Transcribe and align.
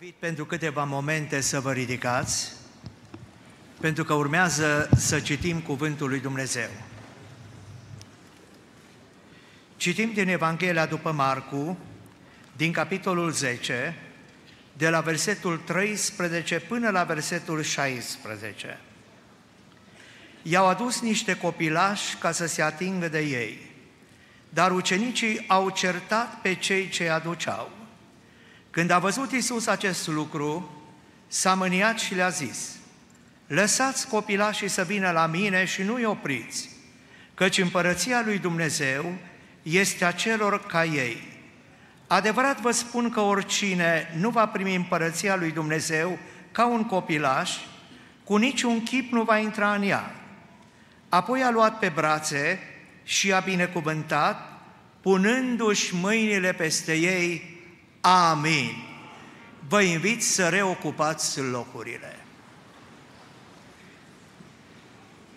invit 0.00 0.14
pentru 0.18 0.46
câteva 0.46 0.84
momente 0.84 1.40
să 1.40 1.60
vă 1.60 1.72
ridicați, 1.72 2.52
pentru 3.80 4.04
că 4.04 4.12
urmează 4.12 4.90
să 4.96 5.20
citim 5.20 5.60
Cuvântul 5.60 6.08
lui 6.08 6.20
Dumnezeu. 6.20 6.68
Citim 9.76 10.12
din 10.12 10.28
Evanghelia 10.28 10.86
după 10.86 11.12
Marcu, 11.12 11.78
din 12.56 12.72
capitolul 12.72 13.30
10, 13.30 13.96
de 14.72 14.88
la 14.88 15.00
versetul 15.00 15.56
13 15.56 16.60
până 16.60 16.90
la 16.90 17.04
versetul 17.04 17.62
16. 17.62 18.80
I-au 20.42 20.66
adus 20.66 21.00
niște 21.00 21.36
copilași 21.36 22.16
ca 22.16 22.32
să 22.32 22.46
se 22.46 22.62
atingă 22.62 23.08
de 23.08 23.20
ei, 23.20 23.58
dar 24.48 24.72
ucenicii 24.72 25.44
au 25.48 25.70
certat 25.70 26.40
pe 26.40 26.54
cei 26.54 26.88
ce 26.88 27.08
aduceau. 27.08 27.77
Când 28.70 28.90
a 28.90 28.98
văzut 28.98 29.32
Isus 29.32 29.66
acest 29.66 30.06
lucru, 30.06 30.70
s-a 31.26 31.54
mâniat 31.54 31.98
și 31.98 32.14
le-a 32.14 32.28
zis, 32.28 32.76
Lăsați 33.46 34.08
copilașii 34.08 34.68
să 34.68 34.82
vină 34.82 35.10
la 35.10 35.26
mine 35.26 35.64
și 35.64 35.82
nu-i 35.82 36.04
opriți, 36.04 36.68
căci 37.34 37.58
împărăția 37.58 38.22
lui 38.24 38.38
Dumnezeu 38.38 39.14
este 39.62 40.04
a 40.04 40.10
celor 40.10 40.66
ca 40.66 40.84
ei. 40.84 41.22
Adevărat 42.06 42.60
vă 42.60 42.70
spun 42.70 43.10
că 43.10 43.20
oricine 43.20 44.14
nu 44.18 44.30
va 44.30 44.46
primi 44.46 44.74
împărăția 44.74 45.36
lui 45.36 45.50
Dumnezeu 45.50 46.18
ca 46.52 46.66
un 46.66 46.84
copilaș, 46.84 47.56
cu 48.24 48.36
niciun 48.36 48.82
chip 48.82 49.12
nu 49.12 49.22
va 49.22 49.38
intra 49.38 49.74
în 49.74 49.82
ea. 49.82 50.14
Apoi 51.08 51.42
a 51.42 51.50
luat 51.50 51.78
pe 51.78 51.92
brațe 51.94 52.58
și 53.02 53.32
a 53.32 53.40
binecuvântat, 53.40 54.60
punându-și 55.00 55.94
mâinile 55.94 56.52
peste 56.52 56.94
ei, 56.94 57.57
Amin. 58.08 58.76
Vă 59.68 59.80
invit 59.80 60.24
să 60.24 60.48
reocupați 60.48 61.40
locurile. 61.40 62.18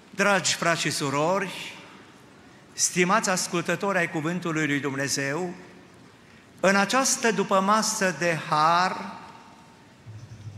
Dragi 0.10 0.56
frați 0.56 0.82
și 0.82 0.90
surori, 0.90 1.74
stimați 2.74 3.30
ascultători 3.30 3.98
ai 3.98 4.10
Cuvântului 4.10 4.68
lui 4.68 4.80
Dumnezeu, 4.80 5.54
în 6.60 6.76
această 6.76 7.32
dupămasă 7.32 8.16
de 8.20 8.40
har 8.50 9.20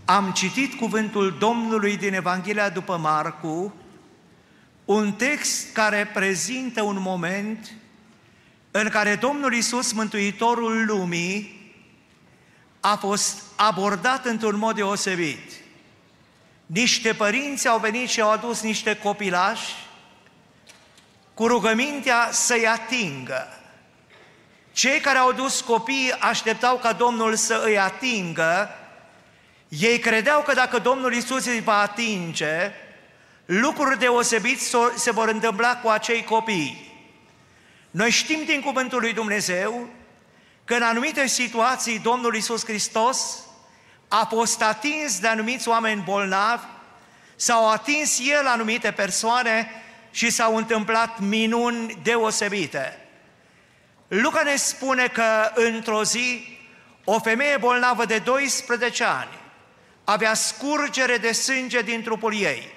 am 0.06 0.32
citit 0.32 0.74
cuvântul 0.74 1.36
Domnului 1.40 1.98
din 1.98 2.14
Evanghelia 2.14 2.70
după 2.70 2.98
Marcu, 2.98 3.74
un 4.86 5.14
text 5.14 5.72
care 5.72 6.12
prezintă 6.14 6.82
un 6.82 6.98
moment 7.00 7.72
în 8.72 8.90
care 8.90 9.16
Domnul 9.16 9.54
Isus, 9.54 9.92
Mântuitorul 9.92 10.86
lumii, 10.86 11.63
a 12.86 12.96
fost 12.96 13.42
abordat 13.56 14.26
într-un 14.26 14.58
mod 14.58 14.76
deosebit. 14.76 15.52
Niște 16.66 17.14
părinți 17.14 17.68
au 17.68 17.80
venit 17.80 18.10
și 18.10 18.22
au 18.22 18.32
adus 18.32 18.62
niște 18.62 18.98
copilași 18.98 19.74
cu 21.34 21.48
rugămintea 21.48 22.30
să-i 22.32 22.68
atingă. 22.68 23.48
Cei 24.72 25.00
care 25.00 25.18
au 25.18 25.32
dus 25.32 25.62
copii 25.62 26.12
așteptau 26.20 26.78
ca 26.78 26.94
Domnul 26.94 27.36
să 27.36 27.62
îi 27.66 27.80
atingă, 27.80 28.70
ei 29.68 30.00
credeau 30.00 30.42
că 30.42 30.54
dacă 30.54 30.80
Domnul 30.80 31.14
Isus 31.14 31.46
îi 31.46 31.62
va 31.62 31.80
atinge, 31.80 32.72
lucruri 33.46 34.00
deosebite 34.00 34.64
se 34.96 35.12
vor 35.12 35.28
întâmpla 35.28 35.78
cu 35.78 35.88
acei 35.88 36.24
copii. 36.24 36.92
Noi 37.92 38.10
știm 38.10 38.44
din 38.46 38.62
Cuvântul 38.62 39.00
lui 39.00 39.14
Dumnezeu 39.14 39.90
că 40.66 40.74
în 40.74 40.82
anumite 40.82 41.28
situații 41.28 42.00
Domnul 42.00 42.36
Isus 42.36 42.66
Hristos 42.66 43.40
a 44.08 44.26
fost 44.26 44.62
atins 44.62 45.20
de 45.20 45.28
anumiți 45.28 45.68
oameni 45.68 46.02
bolnavi, 46.02 46.64
s-au 47.36 47.70
atins 47.70 48.20
El 48.20 48.48
anumite 48.48 48.92
persoane 48.92 49.70
și 50.12 50.30
s-au 50.30 50.56
întâmplat 50.56 51.20
minuni 51.20 52.00
deosebite. 52.04 53.08
Luca 54.08 54.42
ne 54.42 54.56
spune 54.56 55.08
că 55.08 55.52
într-o 55.54 56.04
zi 56.04 56.58
o 57.04 57.20
femeie 57.20 57.58
bolnavă 57.58 58.06
de 58.06 58.18
12 58.18 59.04
ani 59.04 59.42
avea 60.04 60.34
scurgere 60.34 61.18
de 61.18 61.32
sânge 61.32 61.82
din 61.82 62.04
trupul 62.04 62.34
ei. 62.34 62.72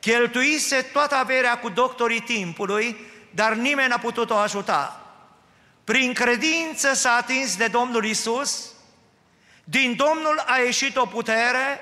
Cheltuise 0.00 0.76
toată 0.76 1.14
averea 1.14 1.58
cu 1.58 1.68
doctorii 1.68 2.20
timpului, 2.20 2.96
dar 3.30 3.54
nimeni 3.54 3.88
n-a 3.88 3.98
putut 3.98 4.30
o 4.30 4.36
ajuta. 4.36 5.03
Prin 5.84 6.12
credință 6.12 6.94
s-a 6.94 7.12
atins 7.12 7.56
de 7.56 7.66
Domnul 7.66 8.04
Isus, 8.04 8.72
din 9.64 9.96
Domnul 9.96 10.44
a 10.46 10.56
ieșit 10.56 10.96
o 10.96 11.06
putere 11.06 11.80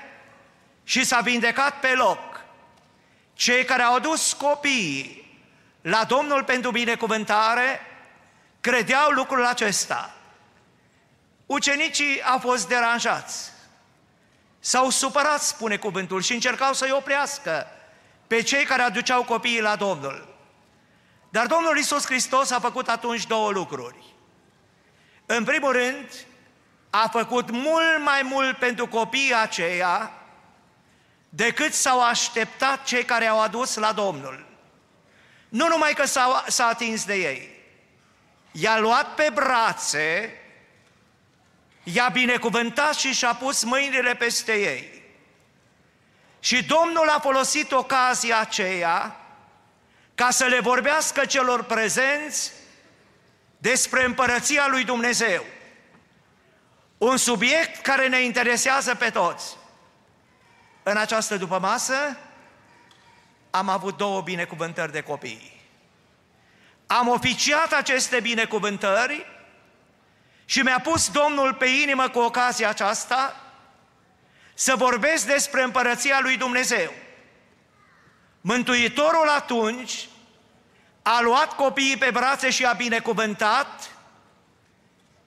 și 0.83 1.05
s-a 1.05 1.19
vindecat 1.19 1.79
pe 1.79 1.93
loc. 1.93 2.19
Cei 3.33 3.65
care 3.65 3.81
au 3.81 3.95
adus 3.95 4.33
copiii 4.33 5.37
la 5.81 6.03
Domnul 6.03 6.43
pentru 6.43 6.71
binecuvântare 6.71 7.81
credeau 8.61 9.09
lucrul 9.09 9.45
acesta. 9.45 10.13
Ucenicii 11.45 12.21
au 12.21 12.39
fost 12.39 12.67
deranjați. 12.67 13.51
S-au 14.59 14.89
supărat, 14.89 15.41
spune 15.41 15.77
cuvântul, 15.77 16.21
și 16.21 16.33
încercau 16.33 16.73
să-i 16.73 16.91
oprească 16.91 17.67
pe 18.27 18.41
cei 18.41 18.63
care 18.63 18.81
aduceau 18.81 19.23
copiii 19.23 19.61
la 19.61 19.75
Domnul. 19.75 20.32
Dar 21.33 21.47
Domnul 21.47 21.77
Isus 21.77 22.05
Hristos 22.05 22.51
a 22.51 22.59
făcut 22.59 22.89
atunci 22.89 23.27
două 23.27 23.51
lucruri. 23.51 24.03
În 25.25 25.43
primul 25.43 25.71
rând, 25.71 26.09
a 26.89 27.07
făcut 27.07 27.51
mult 27.51 27.99
mai 28.03 28.21
mult 28.23 28.57
pentru 28.57 28.87
copiii 28.87 29.35
aceia 29.35 30.11
decât 31.29 31.73
s-au 31.73 32.03
așteptat 32.03 32.83
cei 32.83 33.03
care 33.03 33.25
au 33.25 33.41
adus 33.41 33.75
la 33.75 33.91
Domnul. 33.91 34.45
Nu 35.49 35.67
numai 35.67 35.93
că 35.93 36.05
s-a, 36.05 36.43
s-a 36.47 36.65
atins 36.65 37.05
de 37.05 37.15
ei, 37.15 37.49
i-a 38.51 38.79
luat 38.79 39.15
pe 39.15 39.29
brațe, 39.33 40.37
i-a 41.83 42.09
binecuvântat 42.09 42.93
și 42.93 43.13
și-a 43.13 43.33
pus 43.33 43.63
mâinile 43.63 44.15
peste 44.15 44.53
ei. 44.53 45.03
Și 46.39 46.63
Domnul 46.63 47.09
a 47.09 47.19
folosit 47.19 47.71
ocazia 47.71 48.39
aceea 48.39 49.22
ca 50.15 50.29
să 50.29 50.45
le 50.45 50.59
vorbească 50.59 51.25
celor 51.25 51.63
prezenți 51.63 52.51
despre 53.57 54.03
împărăția 54.03 54.67
lui 54.67 54.83
Dumnezeu. 54.83 55.45
Un 56.97 57.17
subiect 57.17 57.81
care 57.81 58.07
ne 58.07 58.21
interesează 58.21 58.95
pe 58.95 59.09
toți. 59.09 59.57
În 60.83 60.97
această 60.97 61.37
dupămasă 61.37 62.17
am 63.49 63.69
avut 63.69 63.97
două 63.97 64.21
binecuvântări 64.21 64.91
de 64.91 65.01
copii. 65.01 65.61
Am 66.87 67.07
oficiat 67.07 67.73
aceste 67.73 68.19
binecuvântări 68.19 69.25
și 70.45 70.59
mi-a 70.59 70.79
pus 70.79 71.09
Domnul 71.09 71.53
pe 71.53 71.65
inimă 71.65 72.09
cu 72.09 72.19
ocazia 72.19 72.69
aceasta 72.69 73.35
să 74.53 74.75
vorbesc 74.75 75.25
despre 75.25 75.63
împărăția 75.63 76.19
lui 76.21 76.37
Dumnezeu. 76.37 76.93
Mântuitorul 78.45 79.27
atunci 79.27 80.07
a 81.01 81.21
luat 81.21 81.55
copiii 81.55 81.97
pe 81.97 82.09
brațe 82.11 82.49
și 82.49 82.65
a 82.65 82.73
binecuvântat 82.73 83.91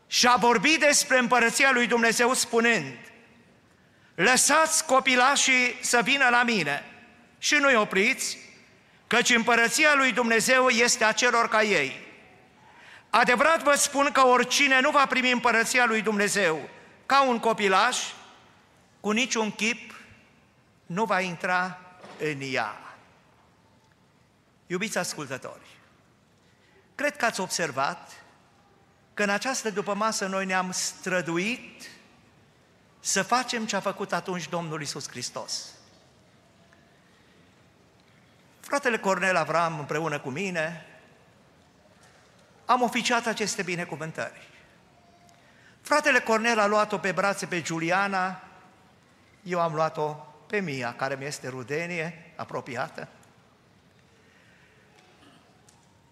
și 0.06 0.26
a 0.26 0.36
vorbit 0.36 0.80
despre 0.80 1.18
împărăția 1.18 1.70
lui 1.72 1.86
Dumnezeu 1.86 2.32
spunând 2.32 2.96
Lăsați 4.14 4.84
copilașii 4.84 5.78
să 5.80 6.00
vină 6.02 6.28
la 6.28 6.42
mine 6.42 6.84
și 7.38 7.54
nu-i 7.54 7.74
opriți, 7.74 8.38
căci 9.06 9.30
împărăția 9.30 9.94
lui 9.94 10.12
Dumnezeu 10.12 10.68
este 10.68 11.04
a 11.04 11.12
celor 11.12 11.48
ca 11.48 11.62
ei. 11.62 12.00
Adevărat 13.10 13.62
vă 13.62 13.74
spun 13.74 14.10
că 14.12 14.26
oricine 14.26 14.80
nu 14.80 14.90
va 14.90 15.06
primi 15.06 15.30
împărăția 15.30 15.86
lui 15.86 16.02
Dumnezeu 16.02 16.68
ca 17.06 17.22
un 17.22 17.38
copilaș, 17.38 17.98
cu 19.00 19.10
niciun 19.10 19.50
chip 19.50 19.94
nu 20.86 21.04
va 21.04 21.20
intra 21.20 21.78
în 22.18 22.40
ea. 22.40 22.85
Iubiți 24.66 24.98
ascultători, 24.98 25.66
cred 26.94 27.16
că 27.16 27.24
ați 27.24 27.40
observat 27.40 28.12
că 29.14 29.22
în 29.22 29.30
această 29.30 29.70
dupămasă 29.70 30.26
noi 30.26 30.46
ne-am 30.46 30.70
străduit 30.70 31.90
să 33.00 33.22
facem 33.22 33.66
ce 33.66 33.76
a 33.76 33.80
făcut 33.80 34.12
atunci 34.12 34.48
Domnul 34.48 34.82
Isus 34.82 35.08
Hristos. 35.08 35.70
Fratele 38.60 38.98
Cornel 38.98 39.36
Avram 39.36 39.78
împreună 39.78 40.18
cu 40.18 40.30
mine 40.30 40.86
am 42.64 42.82
oficiat 42.82 43.26
aceste 43.26 43.62
binecuvântări. 43.62 44.48
Fratele 45.80 46.20
Cornel 46.20 46.58
a 46.58 46.66
luat-o 46.66 46.98
pe 46.98 47.12
brațe 47.12 47.46
pe 47.46 47.60
Giuliana, 47.60 48.42
eu 49.42 49.60
am 49.60 49.74
luat-o 49.74 50.16
pe 50.46 50.60
Mia, 50.60 50.94
care 50.94 51.14
mi 51.14 51.24
este 51.24 51.48
rudenie 51.48 52.32
apropiată. 52.36 53.08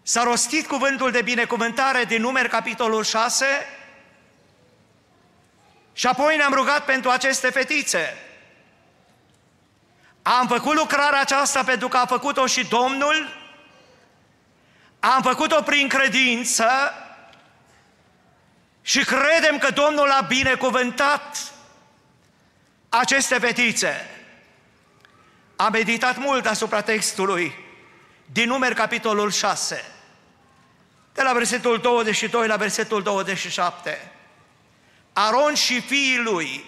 S-a 0.07 0.23
rostit 0.23 0.67
cuvântul 0.67 1.11
de 1.11 1.21
binecuvântare 1.21 2.03
din 2.03 2.21
numeri 2.21 2.49
capitolul 2.49 3.03
6 3.03 3.45
Și 5.93 6.07
apoi 6.07 6.37
ne-am 6.37 6.53
rugat 6.53 6.85
pentru 6.85 7.09
aceste 7.09 7.49
fetițe. 7.49 8.17
Am 10.21 10.47
făcut 10.47 10.75
lucrarea 10.75 11.19
aceasta 11.19 11.63
pentru 11.63 11.87
că 11.87 11.97
a 11.97 12.05
făcut-o 12.05 12.45
și 12.45 12.67
Domnul, 12.67 13.29
am 14.99 15.21
făcut-o 15.21 15.61
prin 15.61 15.87
credință 15.87 16.69
și 18.81 19.03
credem 19.03 19.57
că 19.57 19.71
Domnul 19.71 20.11
a 20.11 20.21
binecuvântat 20.21 21.53
aceste 22.89 23.39
fetițe. 23.39 24.09
Am 25.55 25.71
meditat 25.71 26.17
mult 26.17 26.45
asupra 26.45 26.81
textului 26.81 27.55
din 28.25 28.47
numeri 28.47 28.75
capitolul 28.75 29.31
6, 29.31 29.94
de 31.15 31.21
la 31.21 31.33
versetul 31.33 31.77
22 31.77 32.47
la 32.47 32.55
versetul 32.55 33.03
27. 33.03 34.11
Aron 35.13 35.53
și 35.53 35.81
fiii 35.81 36.19
lui, 36.19 36.63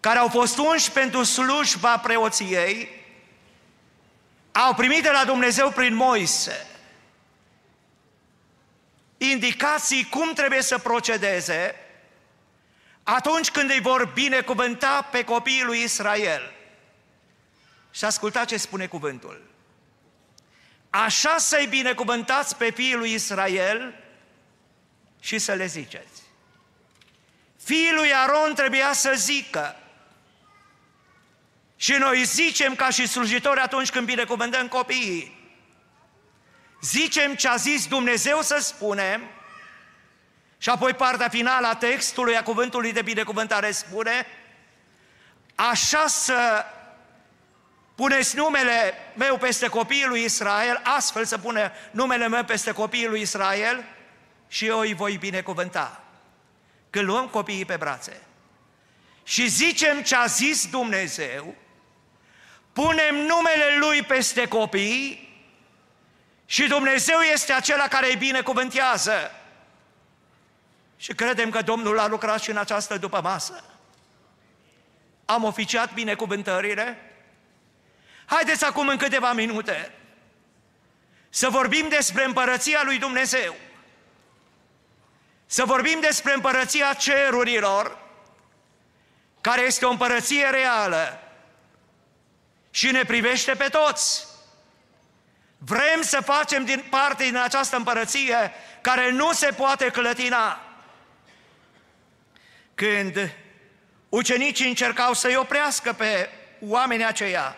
care 0.00 0.18
au 0.18 0.28
fost 0.28 0.58
unși 0.58 0.90
pentru 0.90 1.22
slujba 1.22 1.98
preoției, 1.98 2.88
au 4.52 4.74
primit 4.74 5.02
de 5.02 5.10
la 5.10 5.24
Dumnezeu 5.24 5.70
prin 5.70 5.94
Moise 5.94 6.66
indicații 9.30 10.08
cum 10.10 10.32
trebuie 10.32 10.62
să 10.62 10.78
procedeze 10.78 11.74
atunci 13.02 13.50
când 13.50 13.70
îi 13.70 13.80
vor 13.80 14.10
binecuvânta 14.14 15.08
pe 15.10 15.24
copiii 15.24 15.62
lui 15.62 15.82
Israel. 15.82 16.52
Și 17.90 18.04
ascultați 18.04 18.46
ce 18.46 18.56
spune 18.56 18.86
cuvântul. 18.86 19.51
Așa 20.94 21.38
să-i 21.38 21.66
binecuvântați 21.66 22.56
pe 22.56 22.70
fiii 22.70 22.94
lui 22.94 23.12
Israel 23.12 23.94
și 25.20 25.38
să 25.38 25.52
le 25.52 25.66
ziceți. 25.66 26.22
Fiii 27.64 27.92
lui 27.92 28.14
Aron 28.14 28.54
trebuia 28.54 28.92
să 28.92 29.12
zică. 29.16 29.76
Și 31.76 31.92
noi 31.92 32.24
zicem 32.24 32.74
ca 32.74 32.90
și 32.90 33.06
slujitori 33.06 33.60
atunci 33.60 33.90
când 33.90 34.06
binecuvântăm 34.06 34.68
copiii. 34.68 35.40
Zicem 36.80 37.34
ce 37.34 37.48
a 37.48 37.56
zis 37.56 37.86
Dumnezeu 37.86 38.42
să 38.42 38.58
spunem 38.60 39.22
și 40.58 40.68
apoi 40.68 40.94
partea 40.94 41.28
finală 41.28 41.66
a 41.66 41.76
textului, 41.76 42.36
a 42.36 42.42
cuvântului 42.42 42.92
de 42.92 43.02
binecuvântare 43.02 43.70
spune 43.70 44.26
așa 45.54 46.06
să 46.06 46.64
puneți 48.02 48.36
numele 48.36 48.94
meu 49.14 49.36
peste 49.36 49.68
copiii 49.68 50.06
lui 50.06 50.24
Israel, 50.24 50.80
astfel 50.84 51.24
să 51.24 51.38
pune 51.38 51.72
numele 51.90 52.28
meu 52.28 52.44
peste 52.44 52.72
copiii 52.72 53.06
lui 53.06 53.20
Israel 53.20 53.84
și 54.48 54.66
eu 54.66 54.78
îi 54.78 54.94
voi 54.94 55.16
binecuvânta. 55.16 56.02
Când 56.90 57.06
luăm 57.06 57.28
copiii 57.28 57.64
pe 57.64 57.76
brațe 57.76 58.20
și 59.22 59.48
zicem 59.48 60.02
ce 60.02 60.16
a 60.16 60.26
zis 60.26 60.66
Dumnezeu, 60.70 61.54
punem 62.72 63.14
numele 63.14 63.76
Lui 63.78 64.02
peste 64.02 64.48
copii 64.48 65.28
și 66.46 66.66
Dumnezeu 66.66 67.18
este 67.18 67.52
acela 67.52 67.88
care 67.88 68.06
îi 68.06 68.16
binecuvântează. 68.16 69.30
Și 70.96 71.12
credem 71.12 71.50
că 71.50 71.62
Domnul 71.62 71.98
a 71.98 72.06
lucrat 72.06 72.42
și 72.42 72.50
în 72.50 72.56
această 72.56 72.98
după 72.98 73.20
masă. 73.22 73.64
Am 75.24 75.44
oficiat 75.44 75.94
binecuvântările, 75.94 77.11
Haideți 78.32 78.64
acum 78.64 78.88
în 78.88 78.96
câteva 78.96 79.32
minute 79.32 79.92
să 81.28 81.48
vorbim 81.48 81.88
despre 81.88 82.24
împărăția 82.24 82.82
lui 82.84 82.98
Dumnezeu. 82.98 83.54
Să 85.46 85.64
vorbim 85.64 86.00
despre 86.00 86.32
împărăția 86.32 86.92
cerurilor, 86.92 87.98
care 89.40 89.60
este 89.60 89.84
o 89.84 89.90
împărăție 89.90 90.50
reală 90.50 91.20
și 92.70 92.90
ne 92.90 93.04
privește 93.04 93.54
pe 93.54 93.68
toți. 93.68 94.26
Vrem 95.58 96.02
să 96.02 96.20
facem 96.20 96.64
din 96.64 96.84
parte 96.90 97.24
din 97.24 97.36
această 97.36 97.76
împărăție 97.76 98.52
care 98.80 99.10
nu 99.10 99.32
se 99.32 99.50
poate 99.50 99.90
clătina. 99.90 100.60
Când 102.74 103.34
ucenicii 104.08 104.68
încercau 104.68 105.12
să-i 105.12 105.36
oprească 105.36 105.92
pe 105.92 106.30
oamenii 106.60 107.06
aceia, 107.06 107.56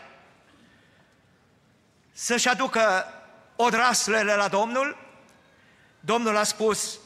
să-și 2.17 2.49
aducă 2.49 3.07
odraslele 3.57 4.35
la 4.35 4.49
Domnul, 4.49 4.97
Domnul 6.01 6.37
a 6.37 6.43
spus, 6.43 6.99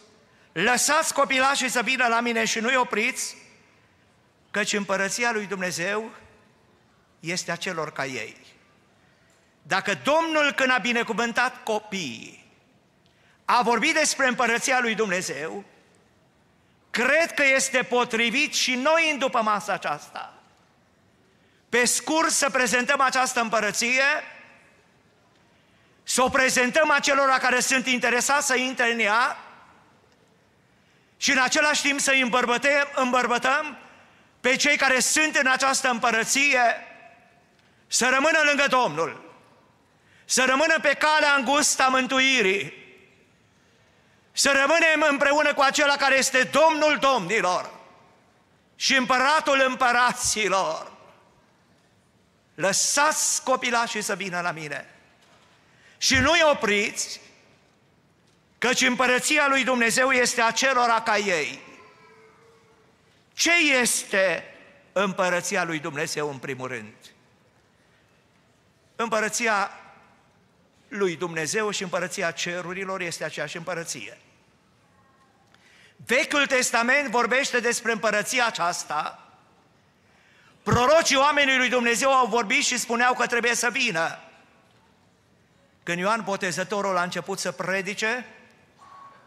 lăsați 0.53 1.15
copilașii 1.15 1.69
să 1.69 1.83
vină 1.83 2.07
la 2.07 2.21
mine 2.21 2.45
și 2.45 2.59
nu-i 2.59 2.77
opriți, 2.77 3.37
căci 4.51 4.73
împărăția 4.73 5.33
lui 5.33 5.47
Dumnezeu 5.47 6.11
este 7.21 7.51
a 7.51 7.57
celor 7.57 7.93
ca 7.93 8.07
ei. 8.07 8.37
Dacă 9.63 9.99
Domnul 10.03 10.53
când 10.53 10.71
a 10.71 10.79
binecuvântat 10.79 11.63
copiii, 11.63 12.47
a 13.45 13.63
vorbit 13.63 13.95
despre 13.95 14.27
împărăția 14.27 14.81
lui 14.81 14.95
Dumnezeu, 14.95 15.65
cred 16.91 17.35
că 17.35 17.45
este 17.45 17.83
potrivit 17.83 18.55
și 18.55 18.75
noi 18.75 19.11
în 19.13 19.19
după 19.19 19.43
masa 19.43 19.73
aceasta. 19.73 20.43
Pe 21.69 21.85
scurt 21.85 22.31
să 22.31 22.51
prezentăm 22.51 23.01
această 23.01 23.41
împărăție, 23.41 24.03
să 26.09 26.23
o 26.23 26.29
prezentăm 26.29 26.91
acelora 26.91 27.39
care 27.39 27.61
sunt 27.61 27.87
interesați 27.87 28.47
să 28.47 28.57
intre 28.57 28.93
în 28.93 28.99
ea 28.99 29.39
și 31.17 31.31
în 31.31 31.39
același 31.39 31.83
timp 31.83 32.01
să 32.01 32.11
îi 32.11 32.21
îmbărbătăm, 32.21 32.89
îmbărbătăm 32.95 33.79
pe 34.41 34.57
cei 34.57 34.77
care 34.77 35.01
sunt 35.01 35.37
în 35.37 35.47
această 35.47 35.89
împărăție 35.89 36.61
să 37.87 38.09
rămână 38.13 38.39
lângă 38.45 38.67
Domnul, 38.69 39.35
să 40.25 40.45
rămână 40.45 40.79
pe 40.83 40.95
calea 40.95 41.35
îngustă 41.35 41.83
a 41.83 41.89
mântuirii, 41.89 42.73
să 44.33 44.51
rămânem 44.51 45.11
împreună 45.11 45.55
cu 45.55 45.61
acela 45.61 45.97
care 45.97 46.17
este 46.17 46.43
Domnul 46.43 46.99
Domnilor 47.01 47.71
și 48.77 48.97
Împăratul 48.97 49.65
Împăraților. 49.67 50.93
Lăsați 52.55 53.43
copilașii 53.43 54.03
să 54.03 54.15
vină 54.15 54.41
la 54.41 54.51
mine 54.51 54.98
și 55.99 56.15
nu-i 56.15 56.43
opriți, 56.53 57.21
căci 58.59 58.81
împărăția 58.81 59.47
lui 59.49 59.65
Dumnezeu 59.65 60.11
este 60.11 60.41
acelora 60.41 61.03
ca 61.03 61.17
ei. 61.17 61.61
Ce 63.33 63.53
este 63.81 64.55
împărăția 64.93 65.65
lui 65.65 65.79
Dumnezeu 65.79 66.31
în 66.31 66.39
primul 66.39 66.69
rând? 66.69 66.95
Împărăția 68.97 69.71
lui 70.89 71.17
Dumnezeu 71.17 71.71
și 71.71 71.83
împărăția 71.83 72.31
cerurilor 72.31 73.01
este 73.01 73.25
aceeași 73.25 73.57
împărăție. 73.57 74.19
Vechiul 76.07 76.47
Testament 76.47 77.09
vorbește 77.09 77.61
despre 77.61 77.93
împărăția 77.93 78.47
aceasta. 78.47 79.33
Prorocii 80.63 81.17
oamenii 81.17 81.57
lui 81.57 81.69
Dumnezeu 81.69 82.13
au 82.13 82.27
vorbit 82.27 82.65
și 82.65 82.79
spuneau 82.79 83.15
că 83.15 83.27
trebuie 83.27 83.55
să 83.55 83.71
vină. 83.71 84.19
Când 85.89 86.01
Ioan 86.01 86.23
Botezătorul 86.25 86.97
a 86.97 87.03
început 87.03 87.39
să 87.39 87.53
predice, 87.53 88.27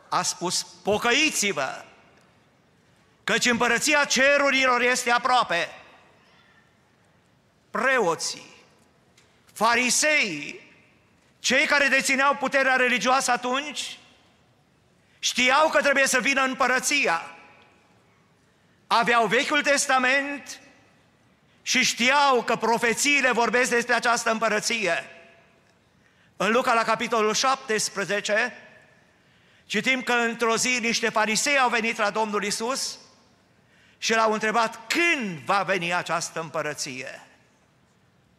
a 0.10 0.22
spus, 0.22 0.64
pocăiți-vă, 0.84 1.86
căci 3.24 3.46
împărăția 3.46 4.06
cerurilor 4.06 4.82
este 4.82 5.12
aproape. 5.12 5.70
Preoții, 7.72 8.46
farisei, 9.54 10.62
cei 11.40 11.66
care 11.66 11.88
dețineau 11.88 12.36
puterea 12.36 12.76
religioasă 12.76 13.32
atunci, 13.32 13.98
știau 15.20 15.70
că 15.70 15.82
trebuie 15.82 16.08
să 16.08 16.20
vină 16.20 16.44
împărăția. 16.44 17.36
Aveau 18.88 19.26
Vechiul 19.26 19.62
Testament 19.62 20.60
și 21.62 21.84
știau 21.84 22.44
că 22.44 22.56
profețiile 22.56 23.32
vorbesc 23.32 23.70
despre 23.70 23.94
această 23.94 24.32
împărăție. 24.32 25.21
În 26.42 26.52
Luca, 26.52 26.74
la 26.74 26.84
capitolul 26.84 27.34
17, 27.34 28.54
citim 29.66 30.02
că 30.02 30.14
într-o 30.14 30.56
zi 30.56 30.80
niște 30.82 31.10
farisei 31.10 31.60
au 31.60 31.70
venit 31.70 31.98
la 31.98 32.10
Domnul 32.10 32.44
Isus 32.44 32.98
și 33.98 34.14
l-au 34.14 34.34
întrebat 34.34 34.80
când 34.88 35.40
va 35.40 35.64
veni 35.64 35.94
această 35.94 36.40
împărăție. 36.40 37.28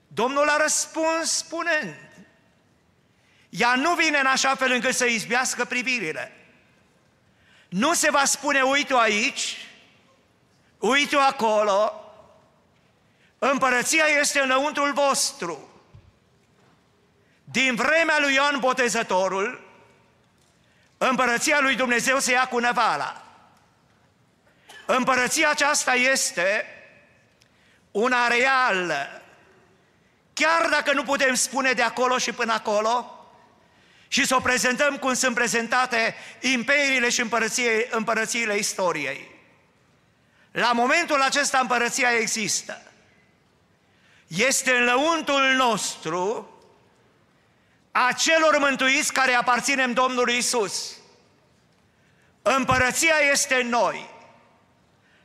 Domnul 0.06 0.49
a 0.49 0.56
răspuns 0.62 1.37
spunând, 1.37 1.94
ea 3.49 3.75
nu 3.75 3.94
vine 3.94 4.18
în 4.18 4.26
așa 4.26 4.54
fel 4.54 4.71
încât 4.71 4.94
să 4.94 5.04
izbească 5.04 5.64
privirile. 5.64 6.32
Nu 7.68 7.94
se 7.94 8.11
va 8.11 8.25
spune, 8.25 8.62
uite-o 8.62 8.99
aici, 8.99 9.56
uite-o 10.78 11.21
acolo, 11.21 12.04
împărăția 13.38 14.04
este 14.04 14.40
înăuntrul 14.40 14.92
vostru. 14.92 15.72
Din 17.52 17.75
vremea 17.75 18.18
lui 18.21 18.35
Ioan 18.35 18.59
Botezătorul, 18.59 19.61
împărăția 20.99 21.61
lui 21.61 21.75
Dumnezeu 21.75 22.18
se 22.18 22.32
ia 22.32 22.47
cu 22.47 22.59
năvala. 22.59 23.23
Împărăția 24.87 25.50
aceasta 25.50 25.94
este 25.94 26.66
una 27.90 28.26
reală, 28.26 29.23
chiar 30.32 30.68
dacă 30.71 30.92
nu 30.92 31.02
putem 31.02 31.35
spune 31.35 31.73
de 31.73 31.82
acolo 31.82 32.18
și 32.18 32.32
până 32.32 32.52
acolo, 32.52 33.26
și 34.09 34.26
să 34.26 34.35
o 34.35 34.40
prezentăm 34.40 34.97
cum 34.97 35.14
sunt 35.14 35.35
prezentate 35.35 36.14
imperiile 36.40 37.09
și 37.09 37.21
împărăție, 37.21 37.88
împărățiile 37.90 38.56
istoriei. 38.56 39.30
La 40.52 40.73
momentul 40.73 41.21
acesta 41.21 41.59
împărăția 41.59 42.11
există. 42.11 42.82
Este 44.26 44.71
în 44.71 44.85
lăuntul 44.85 45.42
nostru 45.42 46.51
a 47.92 48.12
celor 48.12 48.58
mântuiți 48.58 49.12
care 49.12 49.32
aparținem 49.32 49.92
Domnului 49.92 50.37
Isus. 50.37 50.96
Împărăția 52.42 53.14
este 53.30 53.54
în 53.54 53.68
noi. 53.68 54.11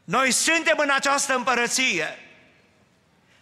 Noi 0.03 0.31
suntem 0.31 0.77
în 0.77 0.89
această 0.89 1.36
împărăție. 1.36 2.19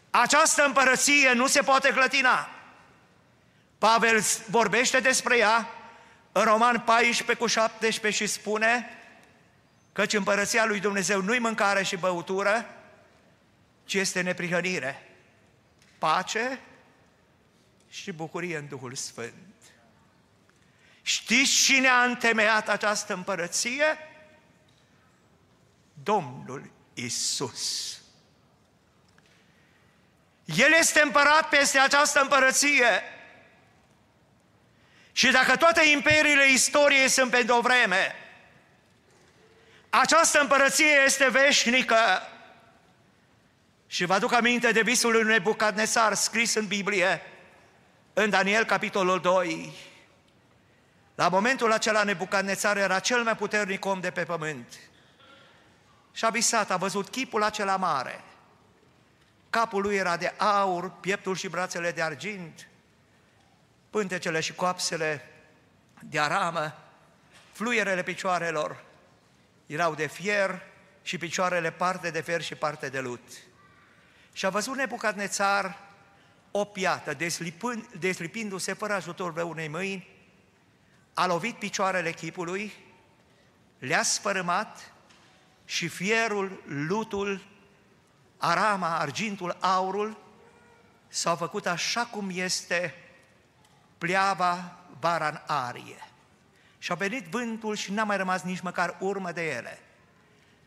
Această 0.09 0.65
împărăție 0.65 1.33
nu 1.33 1.47
se 1.47 1.61
poate 1.61 1.89
clătina. 1.89 2.49
Pavel 3.77 4.23
vorbește 4.49 4.99
despre 4.99 5.37
ea 5.37 5.69
în 6.31 6.43
Roman 6.43 6.79
14 6.79 7.35
cu 7.35 7.47
17 7.47 8.23
și 8.23 8.31
spune 8.31 8.89
căci 9.93 10.13
împărăția 10.13 10.65
lui 10.65 10.79
Dumnezeu 10.79 11.21
nu-i 11.21 11.39
mâncare 11.39 11.83
și 11.83 11.95
băutură, 11.95 12.65
ci 13.85 13.93
este 13.93 14.21
neprihănire, 14.21 15.09
pace 15.97 16.59
și 18.01 18.11
bucurie 18.11 18.57
în 18.57 18.67
Duhul 18.67 18.95
Sfânt. 18.95 19.53
Știți 21.01 21.63
cine 21.63 21.87
a 21.87 22.03
întemeiat 22.03 22.69
această 22.69 23.13
împărăție? 23.13 23.97
Domnul 26.03 26.71
Isus. 26.93 27.97
El 30.45 30.71
este 30.71 31.01
împărat 31.01 31.49
peste 31.49 31.79
această 31.79 32.21
împărăție. 32.21 33.01
Și 35.11 35.31
dacă 35.31 35.55
toate 35.55 35.89
imperiile 35.89 36.51
istoriei 36.51 37.09
sunt 37.09 37.31
pentru 37.31 37.55
o 37.55 37.61
vreme, 37.61 38.15
această 39.89 40.39
împărăție 40.39 41.01
este 41.05 41.29
veșnică. 41.29 42.21
Și 43.87 44.05
vă 44.05 44.13
aduc 44.13 44.33
aminte 44.33 44.71
de 44.71 44.81
visul 44.81 45.11
lui 45.11 45.23
Nebucadnețar 45.23 46.13
scris 46.13 46.53
în 46.53 46.67
Biblie, 46.67 47.21
în 48.17 48.29
Daniel 48.29 48.63
capitolul 48.63 49.19
2. 49.19 49.73
La 51.15 51.29
momentul 51.29 51.71
acela 51.71 52.03
Nebucadnețar 52.03 52.77
era 52.77 52.99
cel 52.99 53.23
mai 53.23 53.35
puternic 53.35 53.85
om 53.85 53.99
de 53.99 54.11
pe 54.11 54.23
pământ. 54.23 54.73
Și 56.11 56.25
a 56.25 56.29
visat, 56.29 56.71
a 56.71 56.77
văzut 56.77 57.09
chipul 57.09 57.43
acela 57.43 57.77
mare. 57.77 58.23
Capul 59.49 59.81
lui 59.81 59.95
era 59.95 60.17
de 60.17 60.33
aur, 60.37 60.89
pieptul 60.99 61.35
și 61.35 61.47
brațele 61.47 61.91
de 61.91 62.01
argint, 62.01 62.67
pântecele 63.89 64.39
și 64.39 64.53
coapsele 64.53 65.29
de 65.99 66.19
aramă, 66.19 66.75
fluierele 67.51 68.03
picioarelor 68.03 68.83
erau 69.65 69.95
de 69.95 70.07
fier 70.07 70.61
și 71.01 71.17
picioarele 71.17 71.71
parte 71.71 72.09
de 72.09 72.21
fier 72.21 72.41
și 72.41 72.55
parte 72.55 72.89
de 72.89 72.99
lut. 72.99 73.27
Și 74.33 74.45
a 74.45 74.49
văzut 74.49 74.75
Nebucadnețar 74.75 75.84
o 76.57 76.65
piată, 76.65 77.17
deslipindu-se 77.99 78.73
fără 78.73 78.93
ajutorul 78.93 79.33
de 79.33 79.41
unei 79.41 79.67
mâini, 79.67 80.07
a 81.13 81.25
lovit 81.25 81.55
picioarele 81.55 82.11
chipului, 82.11 82.73
le-a 83.79 84.03
sfărâmat 84.03 84.93
și 85.65 85.87
fierul, 85.87 86.63
lutul, 86.65 87.45
arama, 88.37 88.97
argintul, 88.97 89.57
aurul 89.59 90.17
s-au 91.07 91.35
făcut 91.35 91.65
așa 91.65 92.05
cum 92.05 92.29
este 92.33 92.93
pleava 93.97 94.79
vara 94.99 95.27
în 95.27 95.39
arie. 95.45 96.09
Și 96.77 96.91
a 96.91 96.95
venit 96.95 97.25
vântul 97.25 97.75
și 97.75 97.91
n-a 97.91 98.03
mai 98.03 98.17
rămas 98.17 98.41
nici 98.41 98.61
măcar 98.61 98.97
urmă 98.99 99.31
de 99.31 99.49
ele. 99.49 99.79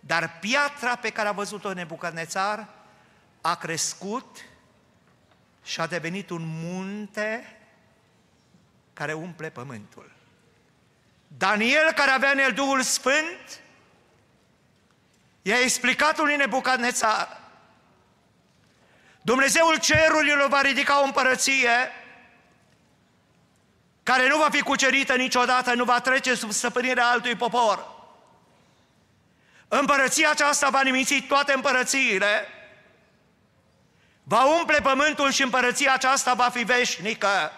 Dar 0.01 0.39
piatra 0.41 0.97
pe 0.97 1.11
care 1.11 1.29
a 1.29 1.33
văzut-o 1.33 1.73
Nebucadnețar 1.73 2.69
a 3.41 3.55
crescut 3.55 4.39
și 5.69 5.81
a 5.81 5.87
devenit 5.87 6.31
un 6.31 6.43
munte 6.45 7.59
care 8.93 9.13
umple 9.13 9.51
pământul. 9.51 10.13
Daniel, 11.39 11.93
care 11.93 12.11
avea 12.11 12.31
în 12.31 12.39
el 12.39 12.53
Duhul 12.53 12.83
Sfânt, 12.83 13.61
i-a 15.43 15.59
explicat 15.59 16.19
lui 16.19 16.37
Nebucadnețar, 16.37 17.41
Dumnezeul 19.23 19.79
cerurilor 19.79 20.49
va 20.49 20.61
ridica 20.61 21.01
o 21.01 21.05
împărăție 21.05 21.93
care 24.03 24.29
nu 24.29 24.39
va 24.39 24.49
fi 24.51 24.61
cucerită 24.61 25.17
niciodată, 25.17 25.75
nu 25.75 25.85
va 25.85 26.01
trece 26.01 26.35
sub 26.35 26.51
stăpânirea 26.51 27.07
altui 27.07 27.35
popor. 27.35 27.97
Împărăția 29.69 30.31
aceasta 30.31 30.71
va 30.71 30.83
nimici 30.83 31.27
toate 31.27 31.53
împărățiile, 31.53 32.47
va 34.29 34.59
umple 34.59 34.81
pământul 34.81 35.31
și 35.31 35.43
împărăția 35.43 35.93
aceasta 35.93 36.35
va 36.35 36.49
fi 36.49 36.63
veșnică. 36.63 37.53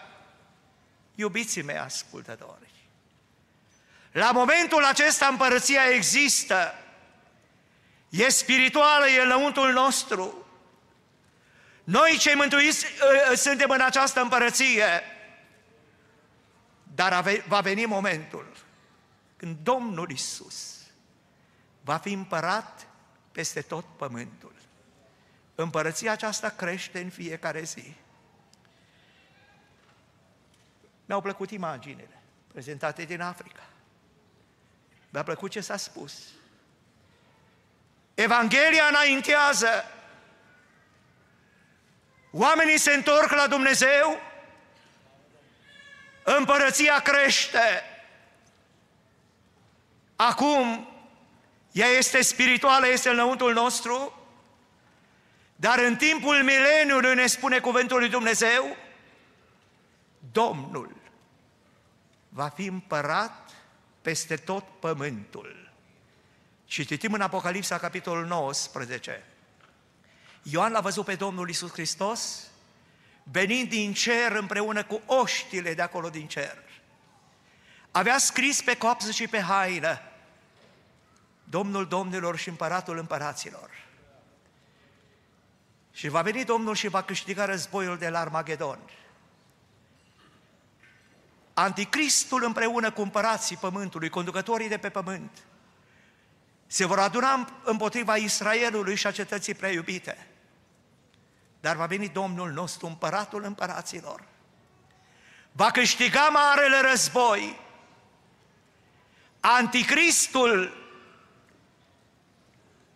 Iubiții 1.14 1.62
mei 1.62 1.78
ascultători, 1.78 2.70
la 4.12 4.30
momentul 4.30 4.84
acesta 4.84 5.26
împărăția 5.26 5.82
există, 5.94 6.74
e 8.08 8.28
spirituală, 8.28 9.06
e 9.08 9.20
înăuntul 9.20 9.72
nostru. 9.72 10.46
Noi 11.84 12.16
cei 12.18 12.34
mântuiți 12.34 12.86
ă, 13.00 13.32
ă, 13.32 13.34
suntem 13.34 13.70
în 13.70 13.80
această 13.80 14.20
împărăție, 14.20 15.02
dar 16.94 17.42
va 17.46 17.60
veni 17.60 17.84
momentul 17.84 18.56
când 19.36 19.56
Domnul 19.62 20.10
Isus 20.10 20.76
va 21.80 21.96
fi 21.96 22.12
împărat 22.12 22.86
peste 23.32 23.60
tot 23.60 23.84
pământul. 23.96 24.52
Împărăția 25.62 26.12
aceasta 26.12 26.48
crește 26.48 27.00
în 27.00 27.10
fiecare 27.10 27.62
zi. 27.62 27.94
Mi-au 31.06 31.20
plăcut 31.20 31.50
imaginele 31.50 32.20
prezentate 32.52 33.04
din 33.04 33.20
Africa. 33.20 33.62
Mi-a 35.10 35.22
plăcut 35.22 35.50
ce 35.50 35.60
s-a 35.60 35.76
spus. 35.76 36.12
Evanghelia 38.14 38.84
înaintează. 38.84 39.84
Oamenii 42.30 42.78
se 42.78 42.92
întorc 42.92 43.30
la 43.30 43.46
Dumnezeu 43.46 44.20
Împărăția 46.22 47.00
crește. 47.00 47.82
Acum, 50.16 50.88
ea 51.72 51.86
este 51.86 52.22
spirituală, 52.22 52.88
este 52.88 53.08
înăuntul 53.08 53.52
nostru, 53.52 54.19
dar 55.60 55.78
în 55.78 55.96
timpul 55.96 56.42
mileniului 56.42 57.14
ne 57.14 57.26
spune 57.26 57.58
cuvântul 57.58 57.98
lui 57.98 58.08
Dumnezeu, 58.08 58.76
Domnul 60.32 60.96
va 62.28 62.48
fi 62.48 62.64
împărat 62.64 63.50
peste 64.02 64.36
tot 64.36 64.64
pământul. 64.78 65.72
Și 66.66 66.84
citim 66.84 67.12
în 67.12 67.20
Apocalipsa, 67.20 67.78
capitolul 67.78 68.26
19. 68.26 69.24
Ioan 70.42 70.72
l-a 70.72 70.80
văzut 70.80 71.04
pe 71.04 71.14
Domnul 71.14 71.48
Isus 71.48 71.70
Hristos 71.70 72.46
venind 73.22 73.68
din 73.68 73.92
cer 73.92 74.32
împreună 74.32 74.84
cu 74.84 75.02
oștile 75.06 75.74
de 75.74 75.82
acolo 75.82 76.08
din 76.10 76.26
cer. 76.26 76.58
Avea 77.90 78.18
scris 78.18 78.62
pe 78.62 78.76
coapsă 78.76 79.10
și 79.10 79.28
pe 79.28 79.40
haină 79.40 80.00
Domnul 81.44 81.86
Domnilor 81.86 82.38
și 82.38 82.48
Împăratul 82.48 82.98
Împăraților. 82.98 83.88
Și 85.92 86.08
va 86.08 86.22
veni 86.22 86.44
Domnul 86.44 86.74
și 86.74 86.88
va 86.88 87.02
câștiga 87.02 87.44
războiul 87.44 87.98
de 87.98 88.08
la 88.08 88.18
Armagedon. 88.18 88.78
Anticristul 91.54 92.44
împreună 92.44 92.90
cu 92.90 93.00
împărații 93.00 93.56
pământului, 93.56 94.08
conducătorii 94.08 94.68
de 94.68 94.78
pe 94.78 94.88
pământ, 94.88 95.30
se 96.66 96.84
vor 96.84 96.98
aduna 96.98 97.60
împotriva 97.64 98.16
Israelului 98.16 98.96
și 98.96 99.06
a 99.06 99.10
cetății 99.10 99.54
preiubite. 99.54 100.26
Dar 101.60 101.76
va 101.76 101.86
veni 101.86 102.08
Domnul 102.08 102.50
nostru, 102.50 102.86
împăratul 102.86 103.44
împăraților. 103.44 104.24
Va 105.52 105.70
câștiga 105.70 106.28
marele 106.28 106.80
război. 106.90 107.60
Anticristul 109.40 110.76